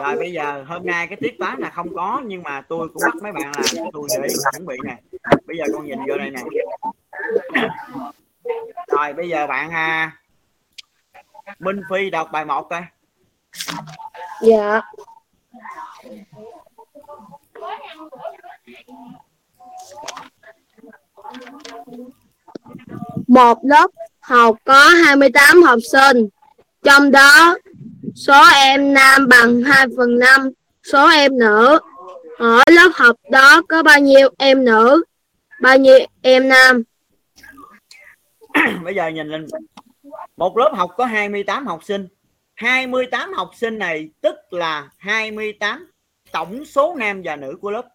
rồi 0.00 0.16
bây 0.16 0.32
giờ 0.32 0.64
hôm 0.68 0.86
nay 0.86 1.06
cái 1.06 1.16
tiết 1.20 1.38
toán 1.38 1.58
là 1.58 1.70
không 1.70 1.94
có 1.94 2.22
nhưng 2.26 2.42
mà 2.42 2.60
tôi 2.60 2.88
cũng 2.88 3.02
bắt 3.06 3.14
mấy 3.22 3.32
bạn 3.32 3.52
làm 3.56 3.90
tôi 3.92 4.08
để 4.22 4.28
chuẩn 4.52 4.66
bị 4.66 4.76
nè. 4.84 4.96
Bây 5.46 5.56
giờ 5.56 5.64
con 5.72 5.86
nhìn 5.86 5.98
vô 6.08 6.18
đây 6.18 6.30
nè. 6.30 6.42
Rồi 8.88 9.12
bây 9.12 9.28
giờ 9.28 9.46
bạn 9.46 9.70
à, 9.70 10.16
Minh 11.58 11.80
Phi 11.90 12.10
đọc 12.10 12.28
bài 12.32 12.44
1 12.44 12.62
coi 12.70 12.82
dạ. 14.42 14.80
Một 23.26 23.58
lớp 23.62 23.90
học 24.20 24.56
có 24.64 24.88
28 24.88 25.62
học 25.62 25.78
sinh, 25.92 26.28
trong 26.82 27.10
đó 27.10 27.58
số 28.14 28.42
em 28.54 28.94
nam 28.94 29.28
bằng 29.28 29.62
2 29.62 29.86
phần 29.96 30.18
5 30.18 30.50
số 30.92 31.08
em 31.08 31.38
nữ. 31.38 31.78
Ở 32.38 32.60
lớp 32.70 32.90
học 32.94 33.16
đó 33.30 33.62
có 33.68 33.82
bao 33.82 34.00
nhiêu 34.00 34.28
em 34.38 34.64
nữ, 34.64 35.04
bao 35.60 35.78
nhiêu 35.78 35.98
em 36.22 36.48
nam? 36.48 36.82
Bây 38.84 38.94
giờ 38.94 39.08
nhìn 39.08 39.28
lên. 39.28 39.46
Một 40.36 40.56
lớp 40.56 40.70
học 40.74 40.90
có 40.96 41.04
28 41.04 41.66
học 41.66 41.84
sinh 41.84 42.08
28 42.58 43.32
học 43.32 43.50
sinh 43.54 43.78
này 43.78 44.10
tức 44.20 44.36
là 44.50 44.90
28 44.96 45.90
tổng 46.32 46.64
số 46.64 46.94
nam 46.98 47.22
và 47.24 47.36
nữ 47.36 47.58
của 47.60 47.70
lớp. 47.70 47.88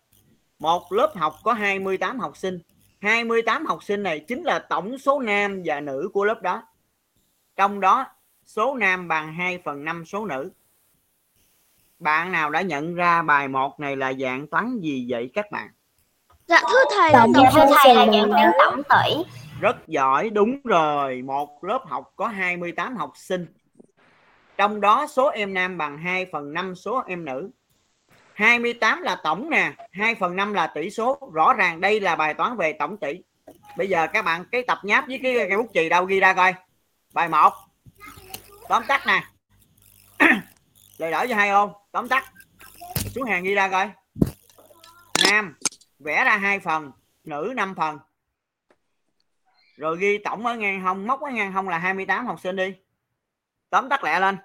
Một 0.59 0.91
lớp 0.91 1.11
học 1.15 1.35
có 1.43 1.53
28 1.53 2.19
học 2.19 2.37
sinh. 2.37 2.59
28 3.01 3.65
học 3.65 3.83
sinh 3.83 4.03
này 4.03 4.19
chính 4.19 4.43
là 4.43 4.59
tổng 4.59 4.97
số 4.97 5.19
nam 5.19 5.61
và 5.65 5.79
nữ 5.79 6.09
của 6.13 6.23
lớp 6.23 6.41
đó. 6.41 6.63
Trong 7.55 7.79
đó 7.79 8.05
số 8.45 8.75
nam 8.75 9.07
bằng 9.07 9.33
2 9.33 9.59
phần 9.65 9.85
5 9.85 10.05
số 10.05 10.25
nữ. 10.25 10.51
Bạn 11.99 12.31
nào 12.31 12.49
đã 12.49 12.61
nhận 12.61 12.95
ra 12.95 13.21
bài 13.21 13.47
1 13.47 13.79
này 13.79 13.95
là 13.95 14.13
dạng 14.13 14.47
toán 14.47 14.79
gì 14.79 15.05
vậy 15.09 15.31
các 15.33 15.51
bạn? 15.51 15.69
Dạ 16.47 16.61
thưa 16.71 16.83
thầy 16.97 17.11
là 17.11 17.27
dạ 17.35 17.49
thưa 17.53 17.75
thầy 17.83 17.95
là 17.95 18.05
dạng 18.05 18.31
toán 18.31 18.51
tổng 18.59 18.81
tỷ. 18.83 19.23
Rất 19.59 19.87
giỏi 19.87 20.29
đúng 20.29 20.61
rồi. 20.63 21.21
Một 21.21 21.63
lớp 21.63 21.81
học 21.85 22.13
có 22.15 22.27
28 22.27 22.95
học 22.95 23.11
sinh 23.15 23.47
trong 24.63 24.81
đó 24.81 25.07
số 25.07 25.27
em 25.27 25.53
nam 25.53 25.77
bằng 25.77 25.97
2 25.97 26.25
phần 26.31 26.53
5 26.53 26.75
số 26.75 27.03
em 27.07 27.25
nữ. 27.25 27.49
28 28.33 29.01
là 29.01 29.15
tổng 29.23 29.49
nè 29.49 29.73
2 29.91 30.15
phần 30.15 30.35
5 30.35 30.53
là 30.53 30.67
tỷ 30.67 30.89
số. 30.89 31.31
Rõ 31.33 31.53
ràng 31.53 31.81
đây 31.81 31.99
là 31.99 32.15
bài 32.15 32.33
toán 32.33 32.57
về 32.57 32.73
tổng 32.73 32.97
tỷ. 32.97 33.19
Bây 33.77 33.89
giờ 33.89 34.07
các 34.07 34.21
bạn 34.21 34.45
cái 34.51 34.63
tập 34.67 34.79
nháp 34.83 35.07
với 35.07 35.19
cái, 35.23 35.35
cái 35.49 35.57
bút 35.57 35.69
chì 35.73 35.89
đâu 35.89 36.05
ghi 36.05 36.19
ra 36.19 36.33
coi. 36.33 36.53
Bài 37.13 37.29
1 37.29 37.53
tóm 38.69 38.83
tắt 38.87 39.01
nè. 39.07 39.23
Lời 40.97 41.11
đỡ 41.11 41.25
cho 41.29 41.35
hai 41.35 41.49
ô 41.49 41.87
tóm 41.91 42.07
tắt. 42.07 42.23
Xuống 42.95 43.23
hàng 43.23 43.43
ghi 43.43 43.53
ra 43.53 43.69
coi. 43.69 43.89
Nam 45.23 45.55
vẽ 45.99 46.23
ra 46.25 46.37
hai 46.37 46.59
phần 46.59 46.91
nữ 47.23 47.53
5 47.55 47.75
phần. 47.75 47.99
Rồi 49.77 49.97
ghi 49.99 50.17
tổng 50.17 50.45
ở 50.45 50.55
ngang 50.55 50.81
hông 50.81 51.07
móc 51.07 51.21
ở 51.21 51.31
ngang 51.31 51.51
hông 51.51 51.69
là 51.69 51.77
28 51.77 52.25
học 52.25 52.39
sinh 52.39 52.55
đi. 52.55 52.73
Tóm 53.69 53.89
tắt 53.89 54.03
lẹ 54.03 54.19
lên. 54.19 54.37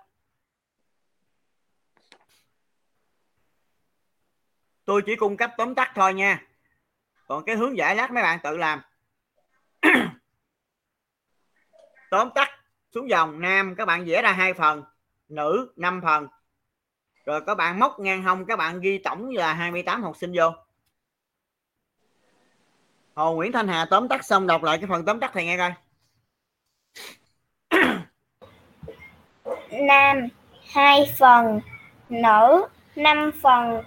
Tôi 4.88 5.02
chỉ 5.06 5.16
cung 5.16 5.36
cấp 5.36 5.50
tóm 5.56 5.74
tắt 5.74 5.92
thôi 5.94 6.14
nha. 6.14 6.42
Còn 7.26 7.44
cái 7.44 7.56
hướng 7.56 7.76
giải 7.76 7.96
lát 7.96 8.10
mấy 8.12 8.22
bạn 8.22 8.38
tự 8.42 8.56
làm. 8.56 8.80
Tóm 12.10 12.28
tắt 12.34 12.48
xuống 12.94 13.10
dòng, 13.10 13.40
nam, 13.40 13.74
các 13.74 13.84
bạn 13.84 14.04
vẽ 14.04 14.22
ra 14.22 14.32
hai 14.32 14.54
phần, 14.54 14.82
nữ 15.28 15.72
5 15.76 16.00
phần. 16.04 16.28
Rồi 17.24 17.40
các 17.46 17.54
bạn 17.54 17.78
móc 17.78 18.00
ngang 18.00 18.22
hông, 18.22 18.46
các 18.46 18.56
bạn 18.56 18.80
ghi 18.80 18.98
tổng 18.98 19.28
là 19.30 19.54
28 19.54 20.02
học 20.02 20.16
sinh 20.16 20.32
vô. 20.36 20.52
Hồ 23.14 23.34
Nguyễn 23.34 23.52
Thanh 23.52 23.68
Hà 23.68 23.86
tóm 23.90 24.08
tắt 24.08 24.24
xong, 24.24 24.46
đọc 24.46 24.62
lại 24.62 24.78
cái 24.78 24.86
phần 24.88 25.04
tóm 25.04 25.20
tắt 25.20 25.30
thầy 25.34 25.44
nghe 25.44 25.56
coi. 25.56 25.72
Nam 29.86 30.28
2 30.70 31.14
phần, 31.18 31.60
nữ 32.08 32.66
5 32.96 33.30
phần 33.42 33.84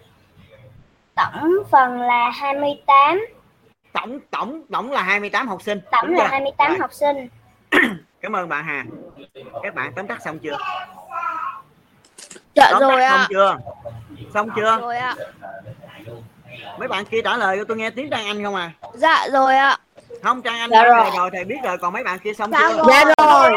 tổng 1.33 1.49
phần 1.71 2.01
là 2.01 2.29
28 2.29 3.25
tổng 3.93 4.19
tổng 4.31 4.61
tổng 4.71 4.91
là 4.91 5.01
28 5.03 5.47
học 5.47 5.61
sinh 5.61 5.81
tổng 5.91 6.07
đúng 6.07 6.15
là 6.17 6.23
chưa? 6.23 6.29
28 6.31 6.69
Rồi, 6.69 6.79
học 6.79 6.93
sinh 6.93 7.27
cảm 8.21 8.35
ơn 8.35 8.49
bạn 8.49 8.63
Hà 8.65 8.85
các 9.63 9.75
bạn 9.75 9.93
tóm 9.95 10.07
tắt 10.07 10.21
xong 10.25 10.39
chưa 10.39 10.57
Dạ 12.55 12.67
tóm 12.71 12.81
rồi 12.81 12.99
tắt 13.01 13.09
xong 13.09 13.19
ạ. 13.19 13.27
chưa 13.29 13.57
xong 14.33 14.49
chưa 14.55 14.77
Rồi 14.81 14.97
ạ. 14.97 15.15
mấy 16.79 16.87
bạn 16.87 17.05
kia 17.05 17.21
trả 17.23 17.37
lời 17.37 17.59
tôi 17.67 17.77
nghe 17.77 17.89
tiếng 17.89 18.09
Trang 18.09 18.25
Anh 18.25 18.43
không 18.43 18.55
à 18.55 18.71
Dạ 18.93 19.27
rồi 19.31 19.55
ạ. 19.57 19.77
không 20.23 20.41
Trang 20.41 20.59
Anh 20.59 20.69
Dạ 20.69 20.81
trả 20.83 20.89
rồi. 20.89 20.97
lời 20.99 21.11
rồi 21.17 21.29
thầy 21.33 21.43
biết 21.45 21.57
rồi 21.63 21.77
còn 21.77 21.93
mấy 21.93 22.03
bạn 22.03 22.19
kia 22.19 22.33
xong 22.33 22.51
Dạ 22.51 22.59
chưa 22.71 22.77
rồi. 22.77 22.85
dạ 22.89 23.03
rồi 23.17 23.51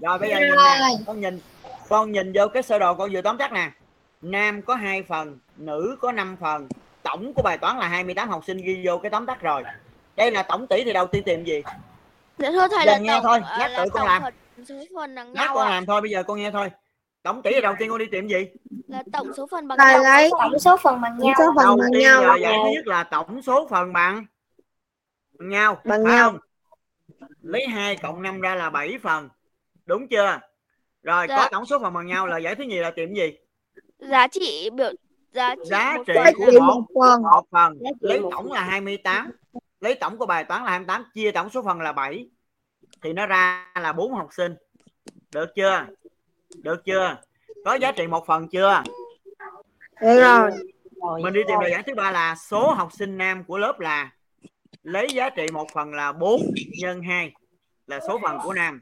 rồi 0.00 0.18
bây 0.18 0.30
giờ 0.30 0.36
nhìn 0.36 0.48
nè 0.50 0.88
con 1.06 1.20
nhìn 1.20 1.40
con 1.88 2.12
nhìn 2.12 2.32
vô 2.34 2.48
cái 2.54 2.62
sơ 2.62 2.78
đồ 2.78 2.94
con 2.94 3.10
vừa 3.12 3.20
tóm 3.22 3.38
tắt 3.38 3.52
nè 3.52 3.70
nam 4.20 4.62
có 4.62 4.74
hai 4.74 5.02
phần 5.02 5.38
nữ 5.56 5.96
có 6.00 6.12
5 6.12 6.36
phần 6.40 6.68
tổng 7.02 7.32
của 7.34 7.42
bài 7.42 7.58
toán 7.58 7.78
là 7.78 7.88
28 7.88 8.28
học 8.28 8.44
sinh 8.46 8.56
ghi 8.56 8.82
vô 8.86 8.98
cái 8.98 9.10
tóm 9.10 9.26
tắt 9.26 9.40
rồi 9.42 9.62
đây 10.16 10.30
là 10.30 10.42
tổng 10.42 10.66
tỷ 10.66 10.84
thì 10.84 10.92
đầu 10.92 11.06
tiên 11.06 11.22
tìm 11.26 11.44
gì 11.44 11.62
Dạ 12.38 12.50
thưa 12.50 12.68
thầy 12.68 12.86
Giờ 12.86 12.92
là 12.92 12.98
nghe 12.98 13.08
tổng, 13.12 13.22
thôi, 13.22 13.40
à, 13.44 13.56
nhắc 13.58 13.70
là 13.70 13.84
tự 13.84 13.90
con 13.92 14.06
làm. 14.06 14.22
Lát 14.22 14.32
nhau 15.34 15.54
con 15.54 15.66
ạ. 15.66 15.70
làm 15.70 15.86
thôi 15.86 16.00
bây 16.00 16.10
giờ 16.10 16.22
con 16.22 16.38
nghe 16.38 16.50
thôi 16.50 16.70
tổng 17.22 17.42
tỷ 17.42 17.50
thì 17.54 17.60
đầu 17.60 17.74
tiên 17.78 17.90
con 17.90 17.98
đi 17.98 18.06
tìm 18.12 18.28
gì 18.28 18.46
Là 18.88 19.02
tổng 19.12 19.32
số 19.36 19.46
phần 19.50 19.68
bằng 19.68 19.78
Thầy 19.78 19.94
nhau. 19.94 20.02
lấy 20.02 20.30
tổng 20.40 20.58
số 20.58 20.76
phần 20.76 21.00
bằng 21.00 21.18
nhau 21.18 21.34
số 21.38 21.44
phần 21.56 21.64
đầu 21.66 21.76
bằng 21.76 21.88
tiên 21.92 22.02
nhau 22.02 22.38
giải 22.40 22.52
thứ 22.64 22.70
nhất 22.74 22.86
là 22.86 23.04
tổng 23.04 23.42
số 23.42 23.66
phần 23.70 23.92
bằng 23.92 24.24
bằng 25.38 25.48
nhau 25.48 25.80
Bằng 25.84 26.04
phải 26.04 26.14
nhau. 26.14 26.30
không? 26.30 26.38
lấy 27.42 27.66
2 27.66 27.96
cộng 27.96 28.22
5 28.22 28.40
ra 28.40 28.54
là 28.54 28.70
7 28.70 28.98
phần 29.02 29.28
đúng 29.86 30.08
chưa 30.08 30.38
rồi 31.02 31.26
Dạ. 31.28 31.36
có 31.36 31.48
tổng 31.52 31.66
số 31.66 31.78
phần 31.78 31.92
bằng 31.94 32.06
nhau 32.06 32.26
lời 32.26 32.42
giải 32.42 32.54
thứ 32.54 32.64
nhì 32.64 32.76
là 32.78 32.90
tìm 32.90 33.14
gì 33.14 33.38
Giá 34.00 34.26
trị 34.26 34.70
biểu 34.70 34.92
giá 35.32 35.54
trị 35.54 35.62
Giá 35.64 35.94
một 35.96 36.02
trị 36.06 36.12
của 36.36 36.60
một. 36.60 36.74
một 36.74 36.84
phần. 37.00 37.22
một 37.22 37.44
phần. 37.50 37.78
Lấy 38.00 38.20
tổng 38.30 38.52
là 38.52 38.60
28 38.60 39.30
lấy 39.80 39.94
tổng 39.94 40.18
của 40.18 40.26
bài 40.26 40.44
toán 40.44 40.64
là 40.64 40.70
28 40.70 41.04
chia 41.14 41.30
tổng 41.30 41.50
số 41.50 41.62
phần 41.62 41.80
là 41.80 41.92
7 41.92 42.28
thì 43.02 43.12
nó 43.12 43.26
ra 43.26 43.66
là 43.80 43.92
4 43.92 44.14
học 44.14 44.28
sinh. 44.32 44.54
Được 45.32 45.54
chưa? 45.56 45.86
Được 46.62 46.84
chưa? 46.84 47.16
Có 47.64 47.74
giá 47.74 47.92
trị 47.92 48.06
một 48.06 48.26
phần 48.26 48.48
chưa? 48.48 48.82
Được 50.00 50.20
rồi. 50.20 50.50
Mình 51.22 51.32
đi 51.32 51.40
tìm 51.48 51.58
lời 51.60 51.70
giải 51.70 51.82
thứ 51.86 51.94
ba 51.94 52.10
là 52.10 52.34
số 52.48 52.72
học 52.74 52.88
sinh 52.92 53.18
nam 53.18 53.44
của 53.44 53.58
lớp 53.58 53.80
là 53.80 54.10
lấy 54.82 55.08
giá 55.14 55.30
trị 55.30 55.46
một 55.52 55.66
phần 55.72 55.94
là 55.94 56.12
4 56.12 56.40
nhân 56.80 57.02
2 57.02 57.32
là 57.86 58.00
số 58.08 58.20
phần 58.22 58.38
của 58.42 58.52
nam. 58.52 58.80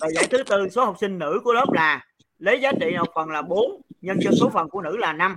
Lời 0.00 0.10
giải 0.14 0.26
thứ 0.30 0.42
tư 0.42 0.68
số 0.68 0.84
học 0.84 0.96
sinh 1.00 1.18
nữ 1.18 1.40
của 1.44 1.52
lớp 1.52 1.72
là 1.72 2.06
lấy 2.38 2.60
giá 2.60 2.72
trị 2.80 2.96
một 2.98 3.12
phần 3.14 3.28
là 3.30 3.42
4 3.42 3.80
nhân 4.02 4.18
cho 4.24 4.30
số 4.40 4.50
phần 4.52 4.68
của 4.68 4.82
nữ 4.82 4.96
là 4.96 5.12
5 5.12 5.36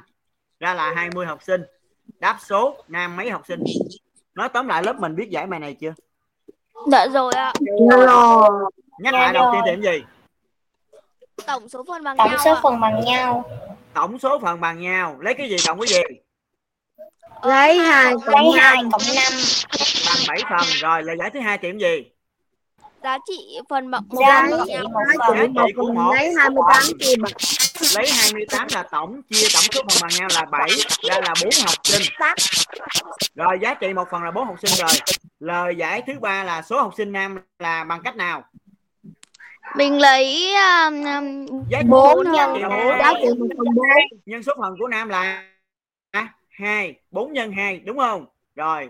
ra 0.60 0.74
là 0.74 0.94
20 0.96 1.26
học 1.26 1.44
sinh. 1.44 1.62
Đáp 2.20 2.38
số 2.46 2.84
nam 2.88 3.16
mấy 3.16 3.30
học 3.30 3.42
sinh? 3.48 3.64
Nói 4.36 4.50
tóm 4.50 4.68
lại 4.68 4.84
lớp 4.84 5.00
mình 5.00 5.16
biết 5.16 5.30
giải 5.30 5.46
bài 5.46 5.60
này 5.60 5.76
chưa? 5.82 5.94
Dạ 6.92 7.08
rồi 7.08 7.34
ạ. 7.34 7.54
được 7.90 8.06
rồi. 8.06 8.50
Nhắc 9.00 9.14
Dạ 9.14 9.20
lại 9.20 9.34
đầu 9.34 9.46
rồi. 9.46 9.56
tiên 9.66 9.76
tìm 9.76 9.84
gì? 9.84 10.04
Tổng 11.48 11.70
số 11.70 11.84
phần 11.88 12.04
bằng 12.04 12.18
tổng 12.18 12.30
nhau 12.30 12.40
số 12.46 12.56
phần 12.64 12.80
bằng 12.80 13.02
nhau. 13.06 13.44
Tổng 13.94 14.20
số 14.20 14.40
phần 14.40 14.62
bằng 14.62 14.80
nhau. 14.82 15.18
Lấy 15.20 15.34
cái 15.34 15.50
gì 15.50 15.56
cộng 15.68 15.80
cái 15.80 15.88
gì? 15.88 16.02
Lấy 17.44 17.78
hai 17.78 18.06
lấy 18.06 18.16
cộng 18.26 18.52
hai 18.52 18.76
cộng 18.92 19.02
năm. 19.16 19.34
Bằng 20.08 20.18
7 20.28 20.40
phần. 20.50 20.68
Rồi 20.82 21.04
lời 21.04 21.16
giải 21.20 21.30
thứ 21.30 21.40
hai 21.40 21.58
tìm 21.58 21.78
gì? 21.78 22.12
Giá 23.04 23.18
trị 23.28 23.60
phần 23.70 23.92
bằng 23.92 24.04
một 24.10 24.20
giá 24.28 24.48
trị 24.68 24.74
nhau. 24.74 24.84
một 24.90 25.02
giá 25.20 25.28
phần. 25.28 25.54
trị 27.00 27.16
một 27.20 27.32
phần 27.40 27.65
lấy 27.96 28.08
28 28.08 28.08
chia 28.08 28.08
bằng 28.08 28.08
lấy 28.08 28.08
28 28.08 28.68
là 28.74 28.84
tổng 28.92 29.22
chia 29.30 29.48
tổng 29.54 29.64
số 29.72 29.82
phần 29.90 29.98
bằng 30.02 30.12
nhau 30.20 30.28
là 30.36 30.46
7 30.46 30.70
ra 31.10 31.16
là 31.20 31.34
4 31.44 31.50
học 31.66 31.76
sinh. 31.84 32.14
Rồi 33.36 33.60
giá 33.62 33.74
trị 33.74 33.94
một 33.94 34.08
phần 34.12 34.24
là 34.24 34.32
4 34.32 34.46
học 34.46 34.56
sinh 34.62 34.88
rồi. 34.88 34.98
Lời 35.40 35.76
giải 35.76 36.04
thứ 36.08 36.14
ba 36.20 36.44
là 36.44 36.62
số 36.62 36.82
học 36.82 36.94
sinh 36.98 37.12
nam 37.12 37.40
là 37.60 37.84
bằng 37.84 38.02
cách 38.04 38.16
nào? 38.16 38.44
Mình 39.76 40.02
lấy 40.02 40.54
um, 40.54 41.04
um, 41.04 41.46
giá 41.70 41.82
trị 41.82 41.88
Bốn 41.88 42.26
giá 42.26 42.32
nhân 42.32 42.56
trị 42.56 42.62
năm. 42.62 42.72
bốn 42.72 43.00
giá 43.00 43.14
trị 43.22 43.28
phần 43.40 43.50
bốn 43.76 43.86
nhân 44.26 44.44
số 44.44 44.54
phần 44.58 44.76
của 44.80 44.88
nam 44.88 45.10
là 45.10 45.44
2 46.50 46.96
4 47.12 47.34
nhân 47.34 47.52
2 47.52 47.80
đúng 47.80 47.98
không? 47.98 48.26
Rồi 48.56 48.90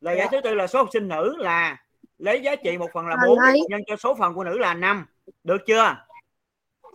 lời 0.00 0.16
giải 0.18 0.28
thứ 0.30 0.40
tư 0.44 0.54
là 0.54 0.66
số 0.66 0.78
học 0.78 0.88
sinh 0.92 1.08
nữ 1.08 1.36
là 1.38 1.76
lấy 2.18 2.42
giá 2.42 2.56
trị 2.56 2.78
một 2.78 2.90
phần 2.94 3.06
là 3.06 3.16
4 3.26 3.38
Lấy. 3.38 3.60
nhân 3.68 3.80
cho 3.86 3.96
số 3.96 4.14
phần 4.14 4.34
của 4.34 4.44
nữ 4.44 4.58
là 4.58 4.74
5 4.74 5.06
được 5.44 5.66
chưa? 5.66 5.96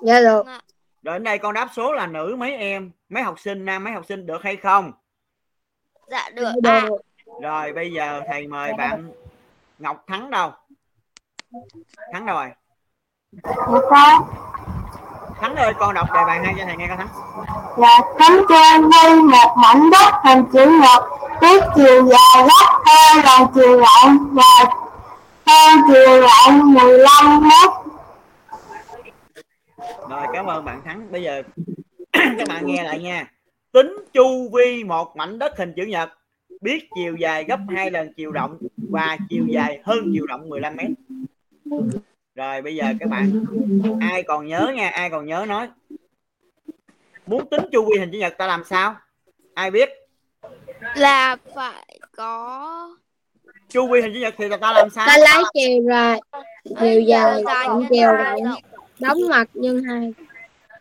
Dạ 0.04 0.20
được. 0.20 0.46
Ạ. 0.46 0.62
rồi 1.03 1.15
đến 1.15 1.24
đây 1.24 1.38
con 1.38 1.53
đáp 1.53 1.67
số 1.74 1.93
là 1.93 2.08
nữ 2.08 2.36
mấy 2.39 2.55
em? 2.55 2.91
Mấy 3.10 3.24
học 3.24 3.39
sinh 3.39 3.65
nam 3.65 3.84
mấy 3.84 3.93
học 3.93 4.05
sinh 4.10 4.25
được 4.25 4.43
hay 4.43 4.55
không? 4.55 4.91
Dạ 6.08 6.29
được. 6.34 6.51
Ạ. 6.63 6.81
được. 6.81 6.98
Rồi 7.42 7.74
bây 7.74 7.92
giờ 7.92 8.22
thầy 8.27 8.48
mời 8.48 8.74
bạn 8.74 9.11
Ngọc 9.79 10.03
Thắng 10.07 10.29
đâu? 10.29 10.51
Thắng 12.14 12.25
đâu 12.25 12.35
rồi? 12.35 12.50
Thắng 15.42 15.55
ơi 15.55 15.74
con 15.79 15.96
đọc 15.96 16.07
đề 16.14 16.20
bài 16.27 16.40
hai 16.44 16.53
cho 16.57 16.66
thầy 16.66 16.77
nghe 16.77 16.87
con 16.87 16.98
Thắng. 16.98 17.07
Là 17.77 18.00
cánh 18.20 18.42
trên 18.50 18.90
đây 18.90 19.16
một 19.16 19.55
mảnh 19.57 19.90
đất 19.90 20.14
hình 20.24 20.46
chữ 20.53 20.79
nhật 20.81 21.03
biết 21.42 21.64
chiều 21.75 22.05
dài 22.05 22.48
gấp 22.48 22.81
hai 22.85 23.24
lần 23.24 23.48
chiều 23.55 23.79
rộng 23.79 24.29
và 24.31 24.66
theo 25.46 25.77
chiều 25.87 26.22
rộng 26.22 26.74
15 26.74 27.42
mét 27.42 27.80
rồi 30.10 30.27
cảm 30.34 30.46
ơn 30.46 30.66
bạn 30.66 30.82
Thắng. 30.86 31.12
Bây 31.12 31.24
giờ 31.24 31.44
các 32.14 32.48
bạn 32.48 32.66
nghe 32.66 32.84
lại 32.84 33.00
nha. 33.00 33.32
Tính 33.72 33.98
chu 34.14 34.50
vi 34.54 34.84
một 34.84 35.16
mảnh 35.16 35.40
đất 35.40 35.58
hình 35.58 35.74
chữ 35.75 35.84
nhật 35.84 36.10
biết 36.62 36.90
chiều 36.96 37.16
dài 37.16 37.44
gấp 37.44 37.60
hai 37.70 37.92
lần 37.92 38.14
chiều 38.14 38.32
rộng 38.32 38.58
và 38.77 39.18
chiều 39.30 39.44
dài 39.48 39.80
hơn 39.84 40.12
chiều 40.14 40.25
rộng 40.25 40.50
15 40.50 40.75
mét. 40.75 40.90
Rồi 42.36 42.62
bây 42.62 42.75
giờ 42.75 42.86
các 43.00 43.10
bạn 43.10 43.46
ai 44.01 44.24
còn 44.24 44.48
nhớ 44.48 44.72
nha 44.75 44.90
ai 44.90 45.10
còn 45.10 45.25
nhớ 45.25 45.46
nói. 45.48 45.70
Muốn 47.25 47.50
tính 47.50 47.62
chu 47.72 47.86
vi 47.86 48.00
hình 48.00 48.12
chữ 48.12 48.18
nhật 48.18 48.38
ta 48.38 48.48
làm 48.48 48.64
sao? 48.64 48.96
Ai 49.54 49.72
biết? 49.72 49.90
Là 50.96 51.38
phải 51.56 52.00
có 52.12 52.96
chu 53.70 53.88
vi 53.88 54.01
hình 54.01 54.14
chữ 54.14 54.20
nhật 54.20 54.34
thì 54.38 54.46
ta 54.62 54.72
làm 54.72 54.90
sao? 54.90 55.08
Ta 55.08 55.18
lấy 55.18 55.44
chiều 55.54 55.84
dài 55.90 56.22
chiều 56.80 57.01
dài 57.01 57.44
chiều 57.90 58.12
rộng 58.12 58.71
đóng 59.01 59.18
mặt 59.29 59.50
nhân 59.53 59.83
hai. 59.83 60.14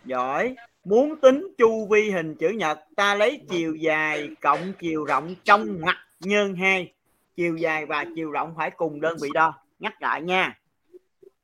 Giỏi. 0.05 0.55
Muốn 0.85 1.21
tính 1.21 1.49
chu 1.59 1.87
vi 1.91 2.11
hình 2.11 2.35
chữ 2.35 2.49
nhật, 2.49 2.79
ta 2.97 3.15
lấy 3.15 3.41
chiều 3.51 3.75
dài 3.75 4.29
cộng 4.41 4.73
chiều 4.81 5.05
rộng 5.05 5.35
trong 5.45 5.81
mặt 5.81 5.97
nhân 6.21 6.55
hai. 6.55 6.93
chiều 7.37 7.57
dài 7.57 7.87
và 7.87 8.05
chiều 8.17 8.31
rộng 8.31 8.55
phải 8.57 8.71
cùng 8.71 9.01
đơn 9.01 9.17
vị 9.23 9.29
đo. 9.35 9.55
Nhắc 9.79 10.03
lại 10.03 10.23
nha. 10.23 10.59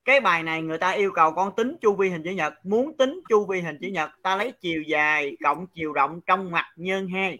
Cái 0.04 0.20
bài 0.20 0.42
này 0.42 0.62
người 0.62 0.78
ta 0.78 0.90
yêu 0.90 1.10
cầu 1.14 1.32
con 1.32 1.56
tính 1.56 1.76
chu 1.80 1.94
vi 1.94 2.08
hình 2.08 2.22
chữ 2.22 2.30
nhật. 2.30 2.54
Muốn 2.66 2.96
tính 2.96 3.20
chu 3.28 3.46
vi 3.46 3.60
hình 3.60 3.78
chữ 3.80 3.88
nhật, 3.88 4.10
ta 4.22 4.36
lấy 4.36 4.52
chiều 4.60 4.82
dài 4.82 5.36
cộng 5.44 5.66
chiều 5.74 5.92
rộng 5.92 6.20
trong 6.26 6.50
mặt 6.50 6.66
nhân 6.76 7.08
hai. 7.08 7.38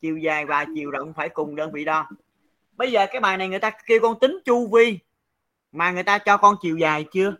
chiều 0.00 0.18
dài 0.18 0.46
và 0.46 0.66
chiều 0.74 0.90
rộng 0.90 1.12
phải 1.16 1.28
cùng 1.28 1.56
đơn 1.56 1.72
vị 1.72 1.84
đo. 1.84 2.08
Bây 2.76 2.92
giờ 2.92 3.06
cái 3.06 3.20
bài 3.20 3.36
này 3.36 3.48
người 3.48 3.58
ta 3.58 3.70
kêu 3.86 4.00
con 4.02 4.18
tính 4.20 4.38
chu 4.44 4.66
vi, 4.66 4.98
mà 5.72 5.90
người 5.90 6.02
ta 6.02 6.18
cho 6.18 6.36
con 6.36 6.56
chiều 6.62 6.76
dài 6.76 7.04
chưa? 7.12 7.34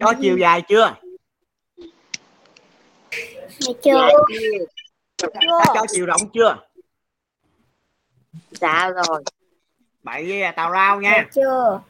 Cho 0.00 0.12
chiều 0.20 0.38
dài 0.38 0.62
chưa? 0.68 0.94
Nghe 3.60 3.74
chưa. 3.82 4.08
Ta 5.18 5.64
cho 5.74 5.82
chiều. 5.92 6.06
Rộng 6.06 6.20
chưa? 6.32 6.56
Dạ 8.50 8.90
rồi. 8.90 9.22
Bậy 10.02 10.42
tào 10.56 10.72
rao 10.72 11.00
nha. 11.00 11.10
Nghe 11.10 11.24
chưa. 11.34 11.80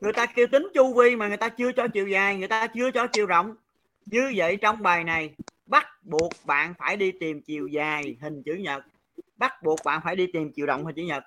Người 0.00 0.12
ta 0.12 0.26
kêu 0.26 0.46
tính 0.52 0.68
chu 0.74 0.94
vi 0.94 1.16
mà 1.16 1.28
người 1.28 1.36
ta 1.36 1.48
chưa 1.48 1.72
cho 1.72 1.88
chiều 1.88 2.08
dài 2.08 2.36
người 2.36 2.48
ta 2.48 2.66
chưa 2.66 2.90
cho 2.90 3.06
chiều 3.12 3.26
rộng. 3.26 3.54
Như 4.06 4.32
vậy 4.36 4.56
trong 4.56 4.82
bài 4.82 5.04
này 5.04 5.34
bắt 5.66 5.86
buộc 6.02 6.32
bạn 6.44 6.74
phải 6.78 6.96
đi 6.96 7.12
tìm 7.20 7.42
chiều 7.42 7.66
dài 7.66 8.16
hình 8.20 8.42
chữ 8.42 8.52
nhật. 8.54 8.82
Bắt 9.36 9.62
buộc 9.62 9.78
bạn 9.84 10.00
phải 10.04 10.16
đi 10.16 10.26
tìm 10.32 10.52
chiều 10.52 10.66
rộng 10.66 10.84
hình 10.84 10.94
chữ 10.94 11.02
nhật 11.02 11.24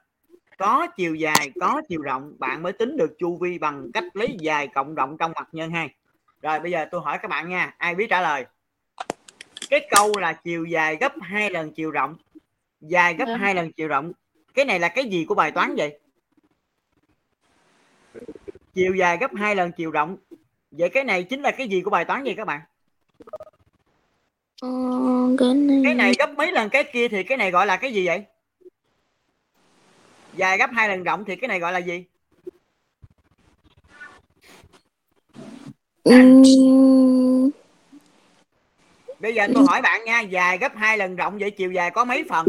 có 0.57 0.87
chiều 0.97 1.15
dài 1.15 1.51
có 1.61 1.81
chiều 1.89 2.01
rộng 2.01 2.33
bạn 2.39 2.63
mới 2.63 2.73
tính 2.73 2.97
được 2.97 3.15
chu 3.19 3.37
vi 3.37 3.57
bằng 3.57 3.91
cách 3.93 4.03
lấy 4.13 4.35
dài 4.39 4.67
cộng 4.67 4.95
rộng 4.95 5.17
trong 5.17 5.31
mặt 5.35 5.47
nhân 5.51 5.71
hai. 5.71 5.89
Rồi 6.41 6.59
bây 6.59 6.71
giờ 6.71 6.85
tôi 6.91 7.01
hỏi 7.01 7.17
các 7.21 7.27
bạn 7.27 7.49
nha 7.49 7.75
ai 7.77 7.95
biết 7.95 8.07
trả 8.09 8.21
lời? 8.21 8.45
Cái 9.69 9.87
câu 9.91 10.11
là 10.17 10.33
chiều 10.33 10.65
dài 10.65 10.97
gấp 10.99 11.13
hai 11.21 11.49
lần 11.49 11.71
chiều 11.73 11.91
rộng 11.91 12.15
dài 12.81 13.13
gấp 13.13 13.35
hai 13.39 13.55
lần 13.55 13.71
chiều 13.71 13.87
rộng. 13.87 14.11
Cái 14.53 14.65
này 14.65 14.79
là 14.79 14.87
cái 14.87 15.05
gì 15.05 15.25
của 15.25 15.35
bài 15.35 15.51
toán 15.51 15.75
vậy? 15.75 15.99
Chiều 18.73 18.95
dài 18.95 19.17
gấp 19.17 19.31
hai 19.35 19.55
lần 19.55 19.71
chiều 19.71 19.91
rộng. 19.91 20.17
Vậy 20.71 20.89
cái 20.89 21.03
này 21.03 21.23
chính 21.23 21.41
là 21.41 21.51
cái 21.51 21.67
gì 21.67 21.81
của 21.81 21.89
bài 21.89 22.05
toán 22.05 22.23
gì 22.23 22.33
các 22.33 22.47
bạn? 22.47 22.61
Ờ, 24.61 24.69
cái 25.39 25.53
này 25.53 25.81
cái 25.83 25.93
này 25.95 26.13
gấp 26.19 26.29
mấy 26.37 26.51
lần 26.51 26.69
cái 26.69 26.83
kia 26.83 27.07
thì 27.07 27.23
cái 27.23 27.37
này 27.37 27.51
gọi 27.51 27.65
là 27.65 27.77
cái 27.77 27.93
gì 27.93 28.07
vậy 28.07 28.25
dài 30.35 30.57
gấp 30.57 30.69
hai 30.73 30.89
lần 30.89 31.03
rộng 31.03 31.25
thì 31.25 31.35
cái 31.35 31.47
này 31.47 31.59
gọi 31.59 31.71
là 31.73 31.79
gì? 31.79 32.05
Ừm, 36.03 37.51
bây 39.19 39.35
giờ 39.35 39.47
tôi 39.53 39.63
hỏi 39.67 39.81
bạn 39.81 40.03
nha 40.05 40.21
dài 40.21 40.57
gấp 40.57 40.71
hai 40.75 40.97
lần 40.97 41.15
rộng 41.15 41.37
vậy 41.39 41.51
chiều 41.51 41.71
dài 41.71 41.91
có 41.91 42.05
mấy 42.05 42.23
phần? 42.29 42.47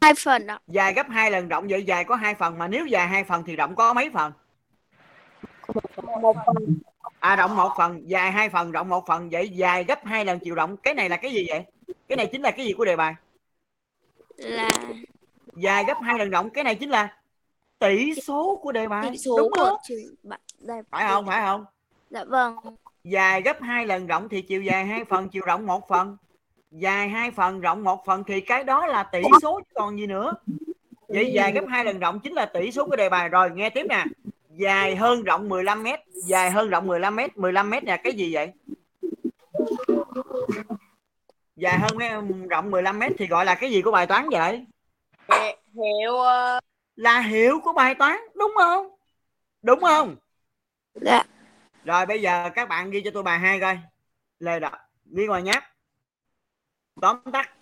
Hai 0.00 0.14
phần 0.24 0.46
ạ. 0.46 0.58
Dài 0.66 0.94
gấp 0.94 1.06
hai 1.10 1.30
lần 1.30 1.48
rộng 1.48 1.66
vậy 1.68 1.84
dài 1.84 2.04
có 2.04 2.16
hai 2.16 2.34
phần 2.34 2.58
mà 2.58 2.68
nếu 2.68 2.86
dài 2.86 3.08
hai 3.08 3.24
phần 3.24 3.42
thì 3.46 3.56
rộng 3.56 3.76
có 3.76 3.94
mấy 3.94 4.10
phần? 4.10 4.32
À 7.20 7.36
rộng 7.36 7.56
một 7.56 7.72
phần 7.78 8.02
dài 8.08 8.32
hai 8.32 8.48
phần 8.48 8.72
rộng 8.72 8.88
một 8.88 9.06
phần 9.06 9.28
vậy 9.30 9.48
dài 9.48 9.84
gấp 9.84 10.04
hai 10.04 10.24
lần 10.24 10.38
chiều 10.44 10.54
rộng 10.54 10.76
cái 10.76 10.94
này 10.94 11.08
là 11.08 11.16
cái 11.16 11.32
gì 11.32 11.46
vậy 11.48 11.64
cái 12.08 12.16
này 12.16 12.28
chính 12.32 12.42
là 12.42 12.50
cái 12.50 12.66
gì 12.66 12.72
của 12.72 12.84
đề 12.84 12.96
bài? 12.96 13.14
Là 14.36 14.70
dài 15.56 15.84
gấp 15.86 15.98
hai 16.02 16.18
lần 16.18 16.30
rộng. 16.30 16.50
Cái 16.50 16.64
này 16.64 16.74
chính 16.74 16.90
là 16.90 17.16
tỷ 17.78 18.14
số 18.14 18.60
của 18.62 18.72
đề 18.72 18.88
bài. 18.88 19.08
Tỷ 19.10 19.18
số 19.18 19.38
đúng 19.38 19.52
không 19.52 19.76
phải 20.90 21.08
không? 21.08 21.26
Phải 21.26 21.42
không? 21.46 21.64
Dạ 22.10 22.24
vâng. 22.24 22.56
Dài 23.04 23.42
gấp 23.42 23.56
hai 23.60 23.86
lần 23.86 24.06
rộng 24.06 24.28
thì 24.28 24.42
chiều 24.42 24.62
dài 24.62 24.86
hai 24.86 25.04
phần 25.04 25.28
chiều 25.28 25.42
rộng 25.46 25.66
một 25.66 25.88
phần. 25.88 26.16
Dài 26.70 27.08
hai 27.08 27.30
phần 27.30 27.60
rộng 27.60 27.84
một 27.84 28.04
phần 28.06 28.24
thì 28.24 28.40
cái 28.40 28.64
đó 28.64 28.86
là 28.86 29.02
tỷ 29.02 29.22
số 29.42 29.60
chứ 29.60 29.72
còn 29.74 29.98
gì 29.98 30.06
nữa. 30.06 30.32
Vậy 31.08 31.32
dài 31.32 31.52
gấp 31.52 31.64
hai 31.68 31.84
lần 31.84 31.98
rộng 31.98 32.20
chính 32.20 32.32
là 32.32 32.46
tỷ 32.46 32.72
số 32.72 32.86
của 32.86 32.96
đề 32.96 33.08
bài. 33.08 33.28
Rồi 33.28 33.50
nghe 33.54 33.70
tiếp 33.70 33.86
nè. 33.88 34.04
Dài 34.50 34.96
hơn 34.96 35.22
rộng 35.22 35.48
15 35.48 35.82
mét. 35.82 36.00
Dài 36.28 36.50
hơn 36.50 36.68
rộng 36.68 36.86
15 36.86 37.16
mét. 37.16 37.36
15 37.36 37.70
mét 37.70 37.84
là 37.84 37.96
cái 37.96 38.12
gì 38.12 38.34
vậy 38.34 38.52
dài 41.58 41.78
hơn 41.78 42.48
rộng 42.48 42.70
15 42.70 42.98
mét 42.98 43.12
thì 43.18 43.26
gọi 43.26 43.44
là 43.44 43.54
cái 43.54 43.70
gì 43.70 43.82
của 43.82 43.90
bài 43.90 44.06
toán 44.06 44.28
vậy? 44.30 44.66
Hiệu 45.74 46.16
ờ, 46.16 46.60
là 46.96 47.20
hiệu 47.20 47.60
của 47.64 47.72
bài 47.72 47.94
toán 47.94 48.18
đúng 48.34 48.52
không? 48.56 48.88
Đúng 49.62 49.80
không? 49.80 50.16
Dạ. 50.94 51.24
Rồi 51.84 52.06
bây 52.06 52.22
giờ 52.22 52.50
các 52.54 52.68
bạn 52.68 52.90
ghi 52.90 53.02
cho 53.04 53.10
tôi 53.14 53.22
bài 53.22 53.38
hai 53.38 53.60
coi. 53.60 53.78
Lê 54.38 54.60
đọc 54.60 54.72
ghi 55.04 55.26
ngoài 55.26 55.42
nháp. 55.42 55.64
Tóm 57.00 57.16
tắt. 57.32 57.54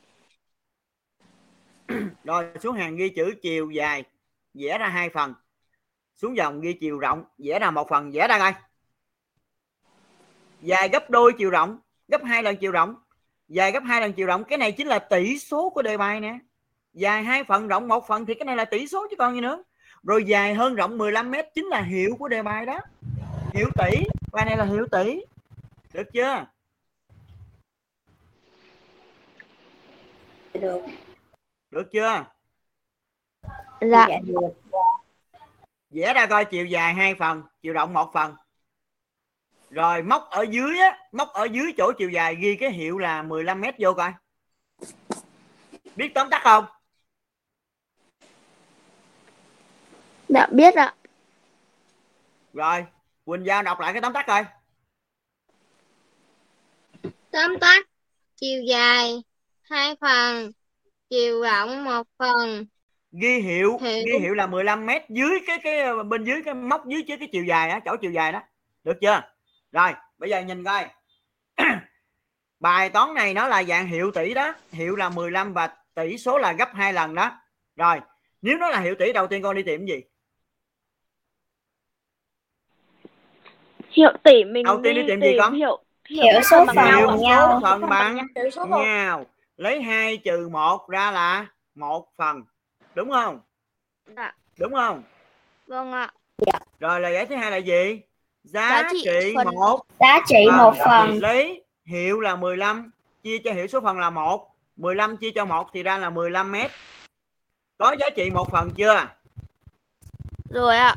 Rồi 2.25 2.51
xuống 2.61 2.77
hàng 2.77 2.97
ghi 2.97 3.09
chữ 3.09 3.35
chiều 3.43 3.71
dài 3.71 4.05
vẽ 4.55 4.79
ra 4.79 4.89
hai 4.89 5.11
phần. 5.11 5.35
Xuống 6.17 6.37
dòng 6.37 6.61
ghi 6.61 6.73
chiều 6.81 6.99
rộng 6.99 7.25
vẽ 7.39 7.59
ra 7.59 7.71
một 7.71 7.89
phần 7.89 8.11
vẽ 8.11 8.29
ra 8.29 8.39
coi. 8.39 8.55
Dài 10.61 10.89
gấp 10.89 11.11
đôi 11.11 11.33
chiều 11.39 11.51
rộng 11.51 11.79
gấp 12.09 12.25
hai 12.25 12.43
lần 12.43 12.57
chiều 12.57 12.73
rộng 12.73 12.95
dài 13.49 13.73
gấp 13.73 13.83
hai 13.87 14.01
lần 14.01 14.13
chiều 14.13 14.27
rộng 14.27 14.45
cái 14.45 14.59
này 14.59 14.73
chính 14.73 14.87
là 14.87 14.99
tỷ 14.99 15.39
số 15.39 15.71
của 15.71 15.83
đề 15.83 15.97
bài 15.97 16.21
nè. 16.21 16.39
Dài 16.93 17.23
hai 17.23 17.45
phần 17.45 17.69
rộng 17.69 17.89
một 17.89 18.07
phần 18.07 18.27
thì 18.27 18.35
cái 18.35 18.45
này 18.45 18.57
là 18.57 18.65
tỷ 18.65 18.87
số 18.87 19.07
chứ 19.11 19.17
còn 19.17 19.35
gì 19.35 19.41
nữa. 19.41 19.63
Rồi 20.03 20.25
dài 20.25 20.55
hơn 20.55 20.75
rộng 20.75 20.99
15 20.99 21.31
mét 21.31 21.47
chính 21.55 21.67
là 21.67 21.83
hiệu 21.83 22.17
của 22.19 22.29
đề 22.29 22.43
bài 22.43 22.67
đó. 22.67 22.81
Hiệu 23.55 23.67
tỷ 23.79 24.05
bài 24.33 24.45
này 24.47 24.57
là 24.57 24.65
hiệu 24.65 24.87
tỷ. 24.93 25.21
Được 25.93 26.13
chưa? 26.13 26.47
Được. 30.55 30.83
được 31.71 31.93
chưa? 31.93 32.25
Dạ. 33.81 34.07
Dạ 34.09 34.19
được. 34.25 34.51
vẽ 35.91 36.15
ra 36.15 36.27
coi 36.27 36.45
chiều 36.45 36.67
dài 36.67 36.95
hai 36.95 37.15
phần 37.15 37.43
chiều 37.63 37.73
rộng 37.73 37.93
một 37.93 38.11
phần 38.15 38.35
rồi 39.71 40.03
móc 40.03 40.29
ở 40.31 40.43
dưới 40.51 40.79
á 40.79 40.99
móc 41.13 41.29
ở 41.29 41.45
dưới 41.45 41.73
chỗ 41.77 41.93
chiều 41.99 42.11
dài 42.11 42.37
ghi 42.37 42.57
cái 42.57 42.71
hiệu 42.71 42.99
là 42.99 43.23
15 43.23 43.61
mét 43.61 43.75
vô 43.79 43.93
coi. 43.95 44.13
Biết 45.97 46.11
tóm 46.15 46.31
tắt 46.31 46.41
không? 46.45 46.65
Dạ 50.29 50.47
biết 50.53 50.75
ạ. 50.75 50.95
Rồi 52.53 52.87
quỳnh 53.25 53.47
giao 53.47 53.63
đọc 53.63 53.81
lại 53.81 53.93
cái 53.93 54.03
tóm 54.03 54.13
tắt 54.13 54.27
coi. 54.27 54.45
Tóm 57.31 57.59
tắt, 57.61 57.87
chiều 58.37 58.63
dài 58.63 59.23
hai 59.63 59.97
phần, 60.01 60.51
chiều 61.11 61.43
rộng 61.43 61.85
một 61.85 62.07
phần. 62.19 62.67
ghi 63.13 63.39
hiệu 63.41 63.79
Hiệu. 63.81 64.03
ghi 64.07 64.19
hiệu. 64.21 64.35
là 64.35 64.47
15 64.47 64.87
mét 64.87 65.03
dưới 65.09 65.41
cái 65.47 65.59
cái 65.63 66.05
bên 66.05 66.25
dưới 66.25 66.43
cái 66.45 66.55
móc 66.55 66.87
dưới 66.87 67.03
chứ 67.09 67.17
cái 67.19 67.29
chiều 67.33 67.45
dài 67.45 67.71
á 67.71 67.81
chỗ 67.85 67.97
chiều 68.01 68.11
dài 68.11 68.33
đó. 68.33 68.43
Được 68.85 68.99
chưa 69.01 69.36
rồi 69.77 69.93
bây 70.19 70.31
giờ 70.31 70.41
nhìn 70.41 70.65
coi. 70.65 70.87
Bài 72.61 72.91
toán 72.91 73.15
này 73.15 73.35
nó 73.35 73.49
là 73.49 73.63
dạng 73.63 73.87
hiệu 73.87 74.11
tỷ 74.11 74.35
đó. 74.35 74.55
Hiệu 74.73 74.97
là 74.97 75.09
15 75.09 75.53
và 75.53 75.77
tỷ 75.95 76.19
số 76.19 76.39
là 76.39 76.53
gấp 76.53 76.69
hai 76.75 76.93
lần 76.93 77.15
đó. 77.15 77.31
Rồi 77.77 78.01
nếu 78.43 78.59
nó 78.59 78.69
là 78.71 78.81
hiệu 78.81 78.95
tỷ 78.99 79.13
đầu 79.13 79.27
tiên 79.27 79.43
con 79.43 79.57
đi 79.57 79.63
tìm 79.63 79.87
cái 79.87 79.97
gì? 79.97 80.05
Hiệu 83.91 84.11
tỷ 84.25 84.45
mình 84.45 84.65
Đầu 84.65 84.81
tiên 84.85 84.95
đi 84.95 85.03
tìm 85.09 85.21
gì 85.21 85.37
con? 85.39 85.55
hiệu 85.55 85.83
Hiệu 86.09 86.41
số 86.51 86.65
bằng 86.65 86.97
hiệu 86.97 87.07
bằng 87.07 87.19
số 87.19 87.25
nhau. 87.25 87.61
phần 87.63 87.81
bằng 87.89 88.17
nhau 88.71 89.27
lấy 89.57 89.83
2 89.83 90.17
trừ 90.17 90.49
1 90.49 90.89
ra 90.89 91.11
là 91.11 91.47
một 91.75 92.09
phần. 92.17 92.43
Đúng 92.95 93.11
không? 93.11 93.41
Dạ. 94.17 94.35
Đúng 94.59 94.73
không? 94.75 95.03
Vâng 95.67 95.93
ạ. 95.93 96.13
Rồi 96.81 97.01
lời 97.01 97.15
giải 97.15 97.27
thứ 97.27 97.37
hai 97.37 97.51
là 97.51 97.57
gì 97.57 98.01
giá, 98.47 98.69
Giá 98.83 98.89
trị 98.93 98.99
trị 99.05 99.33
phần- 99.37 99.55
một. 99.55 99.81
Giá 100.01 100.21
trị 100.27 100.47
một 100.57 100.73
thì 100.75 100.81
phần. 100.87 101.19
lấy 101.23 101.63
hiệu 101.85 102.21
là 102.21 102.37
15 102.37 102.91
chia 103.23 103.39
cho 103.45 103.53
hiệu 103.53 103.67
số 103.67 103.81
phần 103.81 103.99
là 103.99 104.11
1 104.11 104.49
15 104.77 105.17
chia 105.17 105.31
cho 105.31 105.45
1 105.45 105.67
thì 105.73 105.83
ra 105.83 105.99
là 105.99 106.11
15 106.11 106.53
mét. 106.53 106.71
Có 107.79 107.97
giá 108.01 108.11
trị 108.17 108.31
một 108.31 108.51
phần 108.51 108.71
chưa? 108.77 109.07
Rồi 110.51 110.77
ạ. 110.77 110.97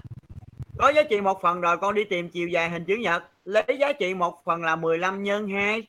Có 0.77 0.89
giá 0.89 1.03
trị 1.03 1.21
một 1.21 1.41
phần 1.41 1.61
rồi 1.61 1.77
con 1.77 1.95
đi 1.95 2.03
tìm 2.03 2.29
chiều 2.29 2.47
dài 2.47 2.69
hình 2.69 2.85
chữ 2.85 2.95
nhật. 2.95 3.23
Lấy 3.45 3.63
giá 3.79 3.93
trị 3.93 4.13
một 4.13 4.43
phần 4.45 4.63
là 4.63 4.75
15 4.75 5.23
nhân 5.23 5.47
2 5.47 5.87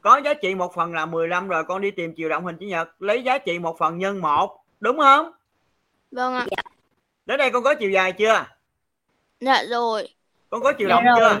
có 0.00 0.20
giá 0.24 0.34
trị 0.34 0.54
một 0.54 0.74
phần 0.74 0.94
là 0.94 1.06
15 1.06 1.48
rồi 1.48 1.64
con 1.64 1.80
đi 1.80 1.90
tìm 1.90 2.14
chiều 2.14 2.28
rộng 2.28 2.44
hình 2.44 2.56
chữ 2.60 2.66
nhật. 2.66 3.02
Lấy 3.02 3.22
giá 3.22 3.38
trị 3.38 3.58
một 3.58 3.78
phần 3.78 3.98
nhân 3.98 4.20
1 4.20 4.64
đúng 4.80 4.98
không? 4.98 5.30
Vâng 6.10 6.34
ạ. 6.34 6.46
Đến 7.26 7.38
đây 7.38 7.50
con 7.50 7.62
có 7.62 7.74
chiều 7.74 7.90
dài 7.90 8.12
chưa 8.12 8.44
dạ 9.44 9.62
rồi. 9.70 10.08
Con 10.50 10.62
có 10.62 10.72
chiều 10.78 10.88
Dạ 10.88 10.94
rộng 10.94 11.04
rồi. 11.04 11.30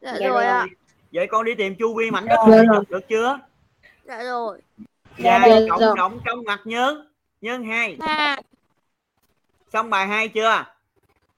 dạ 0.00 0.16
Dạ 0.20 0.28
rồi 0.28 0.44
ạ. 0.46 0.66
vậy 1.12 1.26
con 1.26 1.44
đi 1.44 1.54
tìm 1.54 1.74
chu 1.78 1.94
vi 1.94 2.10
mảnh 2.10 2.26
đất 2.26 2.36
Dạ 2.50 2.62
được 2.88 3.08
chưa? 3.08 3.38
Dạ 4.04 4.22
rồi. 4.22 4.60
Dạ 5.18 5.38
dài 5.40 5.50
rồi. 5.50 5.66
cộng 5.70 5.80
Rồi. 5.80 5.94
rộng 5.96 6.20
trong 6.26 6.44
mặt 6.46 6.60
nhân 6.64 7.08
nhân 7.40 7.64
2 7.64 7.96
ha 8.00 8.36
xong 9.72 9.90
bài 9.90 10.06
2 10.06 10.28
chưa? 10.28 10.64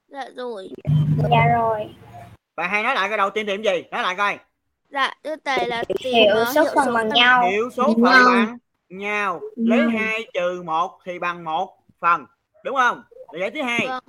Dạ 0.07 0.25
rồi. 0.35 0.69
Dạ 1.31 1.45
rồi. 1.57 1.95
bài 2.55 2.69
2 2.69 2.83
nói 2.83 2.95
lại 2.95 3.09
cái 3.09 3.17
đầu 3.17 3.29
tiên 3.29 3.45
tìm 3.47 3.63
gì? 3.63 3.83
Nói 3.91 4.03
lại 4.03 4.15
coi. 4.15 4.37
Dạ 4.89 5.13
thứ 5.23 5.35
này 5.45 5.67
là 5.67 5.83
tìm 5.87 6.13
Hiệu 6.13 6.35
ờ, 6.35 6.45
số 6.55 6.63
phần 6.75 6.93
bằng 6.93 7.09
nhau. 7.09 7.43
hiệu 7.51 7.69
số 7.69 7.83
phần 7.83 8.03
bằng 8.03 8.57
nhau. 8.89 9.41
Lấy. 9.55 9.79
2 9.99 10.27
trừ 10.33 10.61
1 10.65 10.99
thì 11.05 11.19
bằng 11.19 11.43
1 11.43 11.77
phần. 11.99 12.25
Đúng 12.63 12.75
không? 12.75 13.03
Giải 13.39 13.51
thứ 13.51 13.61
hai. 13.61 13.87
Vâng. 13.87 14.03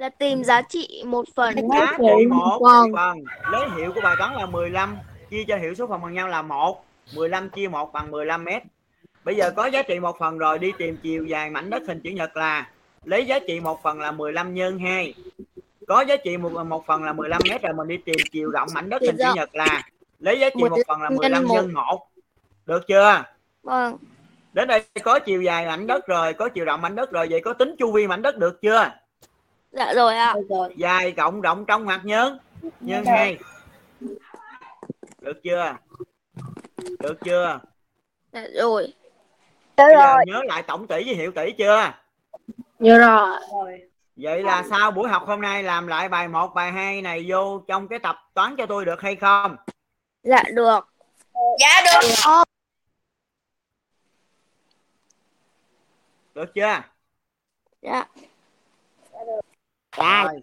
Là 0.00 0.08
tìm 0.08 0.44
giá 0.44 0.62
trị 0.62 1.02
một 1.06 1.24
phần. 1.34 1.54
Giá 1.54 1.96
trị 1.98 2.26
một 2.26 2.60
phần. 2.64 2.92
phần. 2.96 3.18
Lấy 3.52 3.68
hiệu 3.76 3.92
của 3.94 4.00
bài 4.00 4.16
toán 4.18 4.34
là 4.34 4.46
15 4.46 4.98
chia 5.30 5.44
cho 5.48 5.56
hiệu 5.56 5.74
số 5.74 5.86
phần 5.86 6.02
bằng 6.02 6.14
nhau 6.14 6.28
là 6.28 6.42
1 6.42 6.84
15 7.14 7.48
chia 7.48 7.68
1 7.68 7.92
bằng 7.92 8.10
15 8.10 8.44
mét. 8.44 8.62
Bây 9.24 9.34
giờ 9.34 9.50
có 9.56 9.66
giá 9.66 9.82
trị 9.82 10.00
một 10.00 10.18
phần 10.18 10.38
rồi 10.38 10.58
đi 10.58 10.72
tìm 10.78 10.96
chiều 11.02 11.24
dài 11.24 11.50
mảnh 11.50 11.70
đất 11.70 11.82
hình 11.88 12.00
chữ 12.04 12.10
nhật 12.10 12.36
là 12.36 12.70
lấy 13.04 13.26
giá 13.26 13.38
trị 13.46 13.60
một 13.60 13.82
phần 13.82 14.00
là 14.00 14.12
15 14.12 14.54
nhân 14.54 14.78
2 14.78 15.14
có 15.86 16.00
giá 16.00 16.16
trị 16.16 16.36
một, 16.36 16.66
một 16.66 16.86
phần 16.86 17.04
là 17.04 17.12
15 17.12 17.42
mét 17.50 17.62
rồi 17.62 17.72
mình 17.72 17.88
đi 17.88 17.96
tìm 17.96 18.16
chiều 18.32 18.50
rộng 18.50 18.68
mảnh 18.74 18.88
đất 18.88 19.02
hình 19.02 19.16
chữ 19.18 19.24
nhật 19.34 19.54
là 19.54 19.82
lấy 20.18 20.40
giá 20.40 20.50
trị 20.50 20.64
một 20.70 20.78
phần 20.88 21.02
là 21.02 21.10
15 21.10 21.32
nhân 21.32 21.48
một. 21.48 21.54
nhân 21.54 21.72
1 21.72 22.08
được 22.66 22.86
chưa? 22.88 23.24
Vâng. 23.62 23.96
Đến 24.52 24.68
đây 24.68 24.84
có 25.02 25.18
chiều 25.18 25.42
dài 25.42 25.66
mảnh 25.66 25.86
đất 25.86 26.06
rồi 26.06 26.32
có 26.32 26.48
chiều 26.48 26.64
rộng 26.64 26.82
mảnh 26.82 26.94
đất 26.94 27.10
rồi 27.10 27.26
vậy 27.30 27.40
có 27.40 27.52
tính 27.52 27.74
chu 27.78 27.92
vi 27.92 28.06
mảnh 28.06 28.22
đất 28.22 28.38
được 28.38 28.62
chưa 28.62 28.90
dạ 29.72 29.92
rồi 29.94 30.16
ạ. 30.16 30.34
Rồi. 30.48 30.74
dài 30.76 31.12
cộng 31.12 31.40
rộng 31.40 31.64
trong 31.66 31.86
mặt 31.86 32.00
nhân 32.04 32.38
nhân 32.80 33.04
Được. 33.04 33.10
hai. 33.10 33.38
Được 35.20 35.40
chưa? 35.42 35.76
Được 37.00 37.18
chưa? 37.24 37.60
Dạ 38.32 38.46
rồi. 38.54 38.94
Bây 39.76 39.94
giờ 39.94 40.16
nhớ 40.26 40.42
lại 40.46 40.62
tổng 40.62 40.86
tỷ 40.86 41.04
với 41.04 41.14
hiệu 41.14 41.32
tỷ 41.34 41.52
chưa? 41.58 41.92
Dạ 42.78 42.96
rồi. 42.96 43.40
Rồi. 43.52 43.90
vậy 44.16 44.42
là 44.42 44.64
sau 44.70 44.90
buổi 44.90 45.08
học 45.08 45.22
hôm 45.26 45.40
nay 45.40 45.62
làm 45.62 45.86
lại 45.86 46.08
bài 46.08 46.28
1, 46.28 46.54
bài 46.54 46.72
2 46.72 47.02
này 47.02 47.24
vô 47.28 47.64
trong 47.68 47.88
cái 47.88 47.98
tập 47.98 48.16
toán 48.34 48.56
cho 48.56 48.66
tôi 48.66 48.84
được 48.84 49.00
hay 49.00 49.16
không? 49.16 49.56
Dạ 50.22 50.42
được. 50.54 50.88
Dạ 51.60 51.82
được. 51.84 52.44
được 56.34 56.54
chưa? 56.54 56.82
Dạ 57.82 58.04
rồi. 59.96 60.40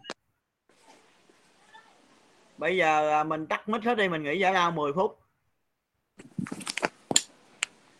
Bây 2.57 2.77
giờ 2.77 3.09
à, 3.09 3.23
mình 3.23 3.47
tắt 3.47 3.69
mic 3.69 3.83
hết 3.83 3.97
đi 3.97 4.09
mình 4.09 4.23
nghỉ 4.23 4.39
giải 4.39 4.53
lao 4.53 4.71
10 4.71 4.93
phút. 4.93 5.19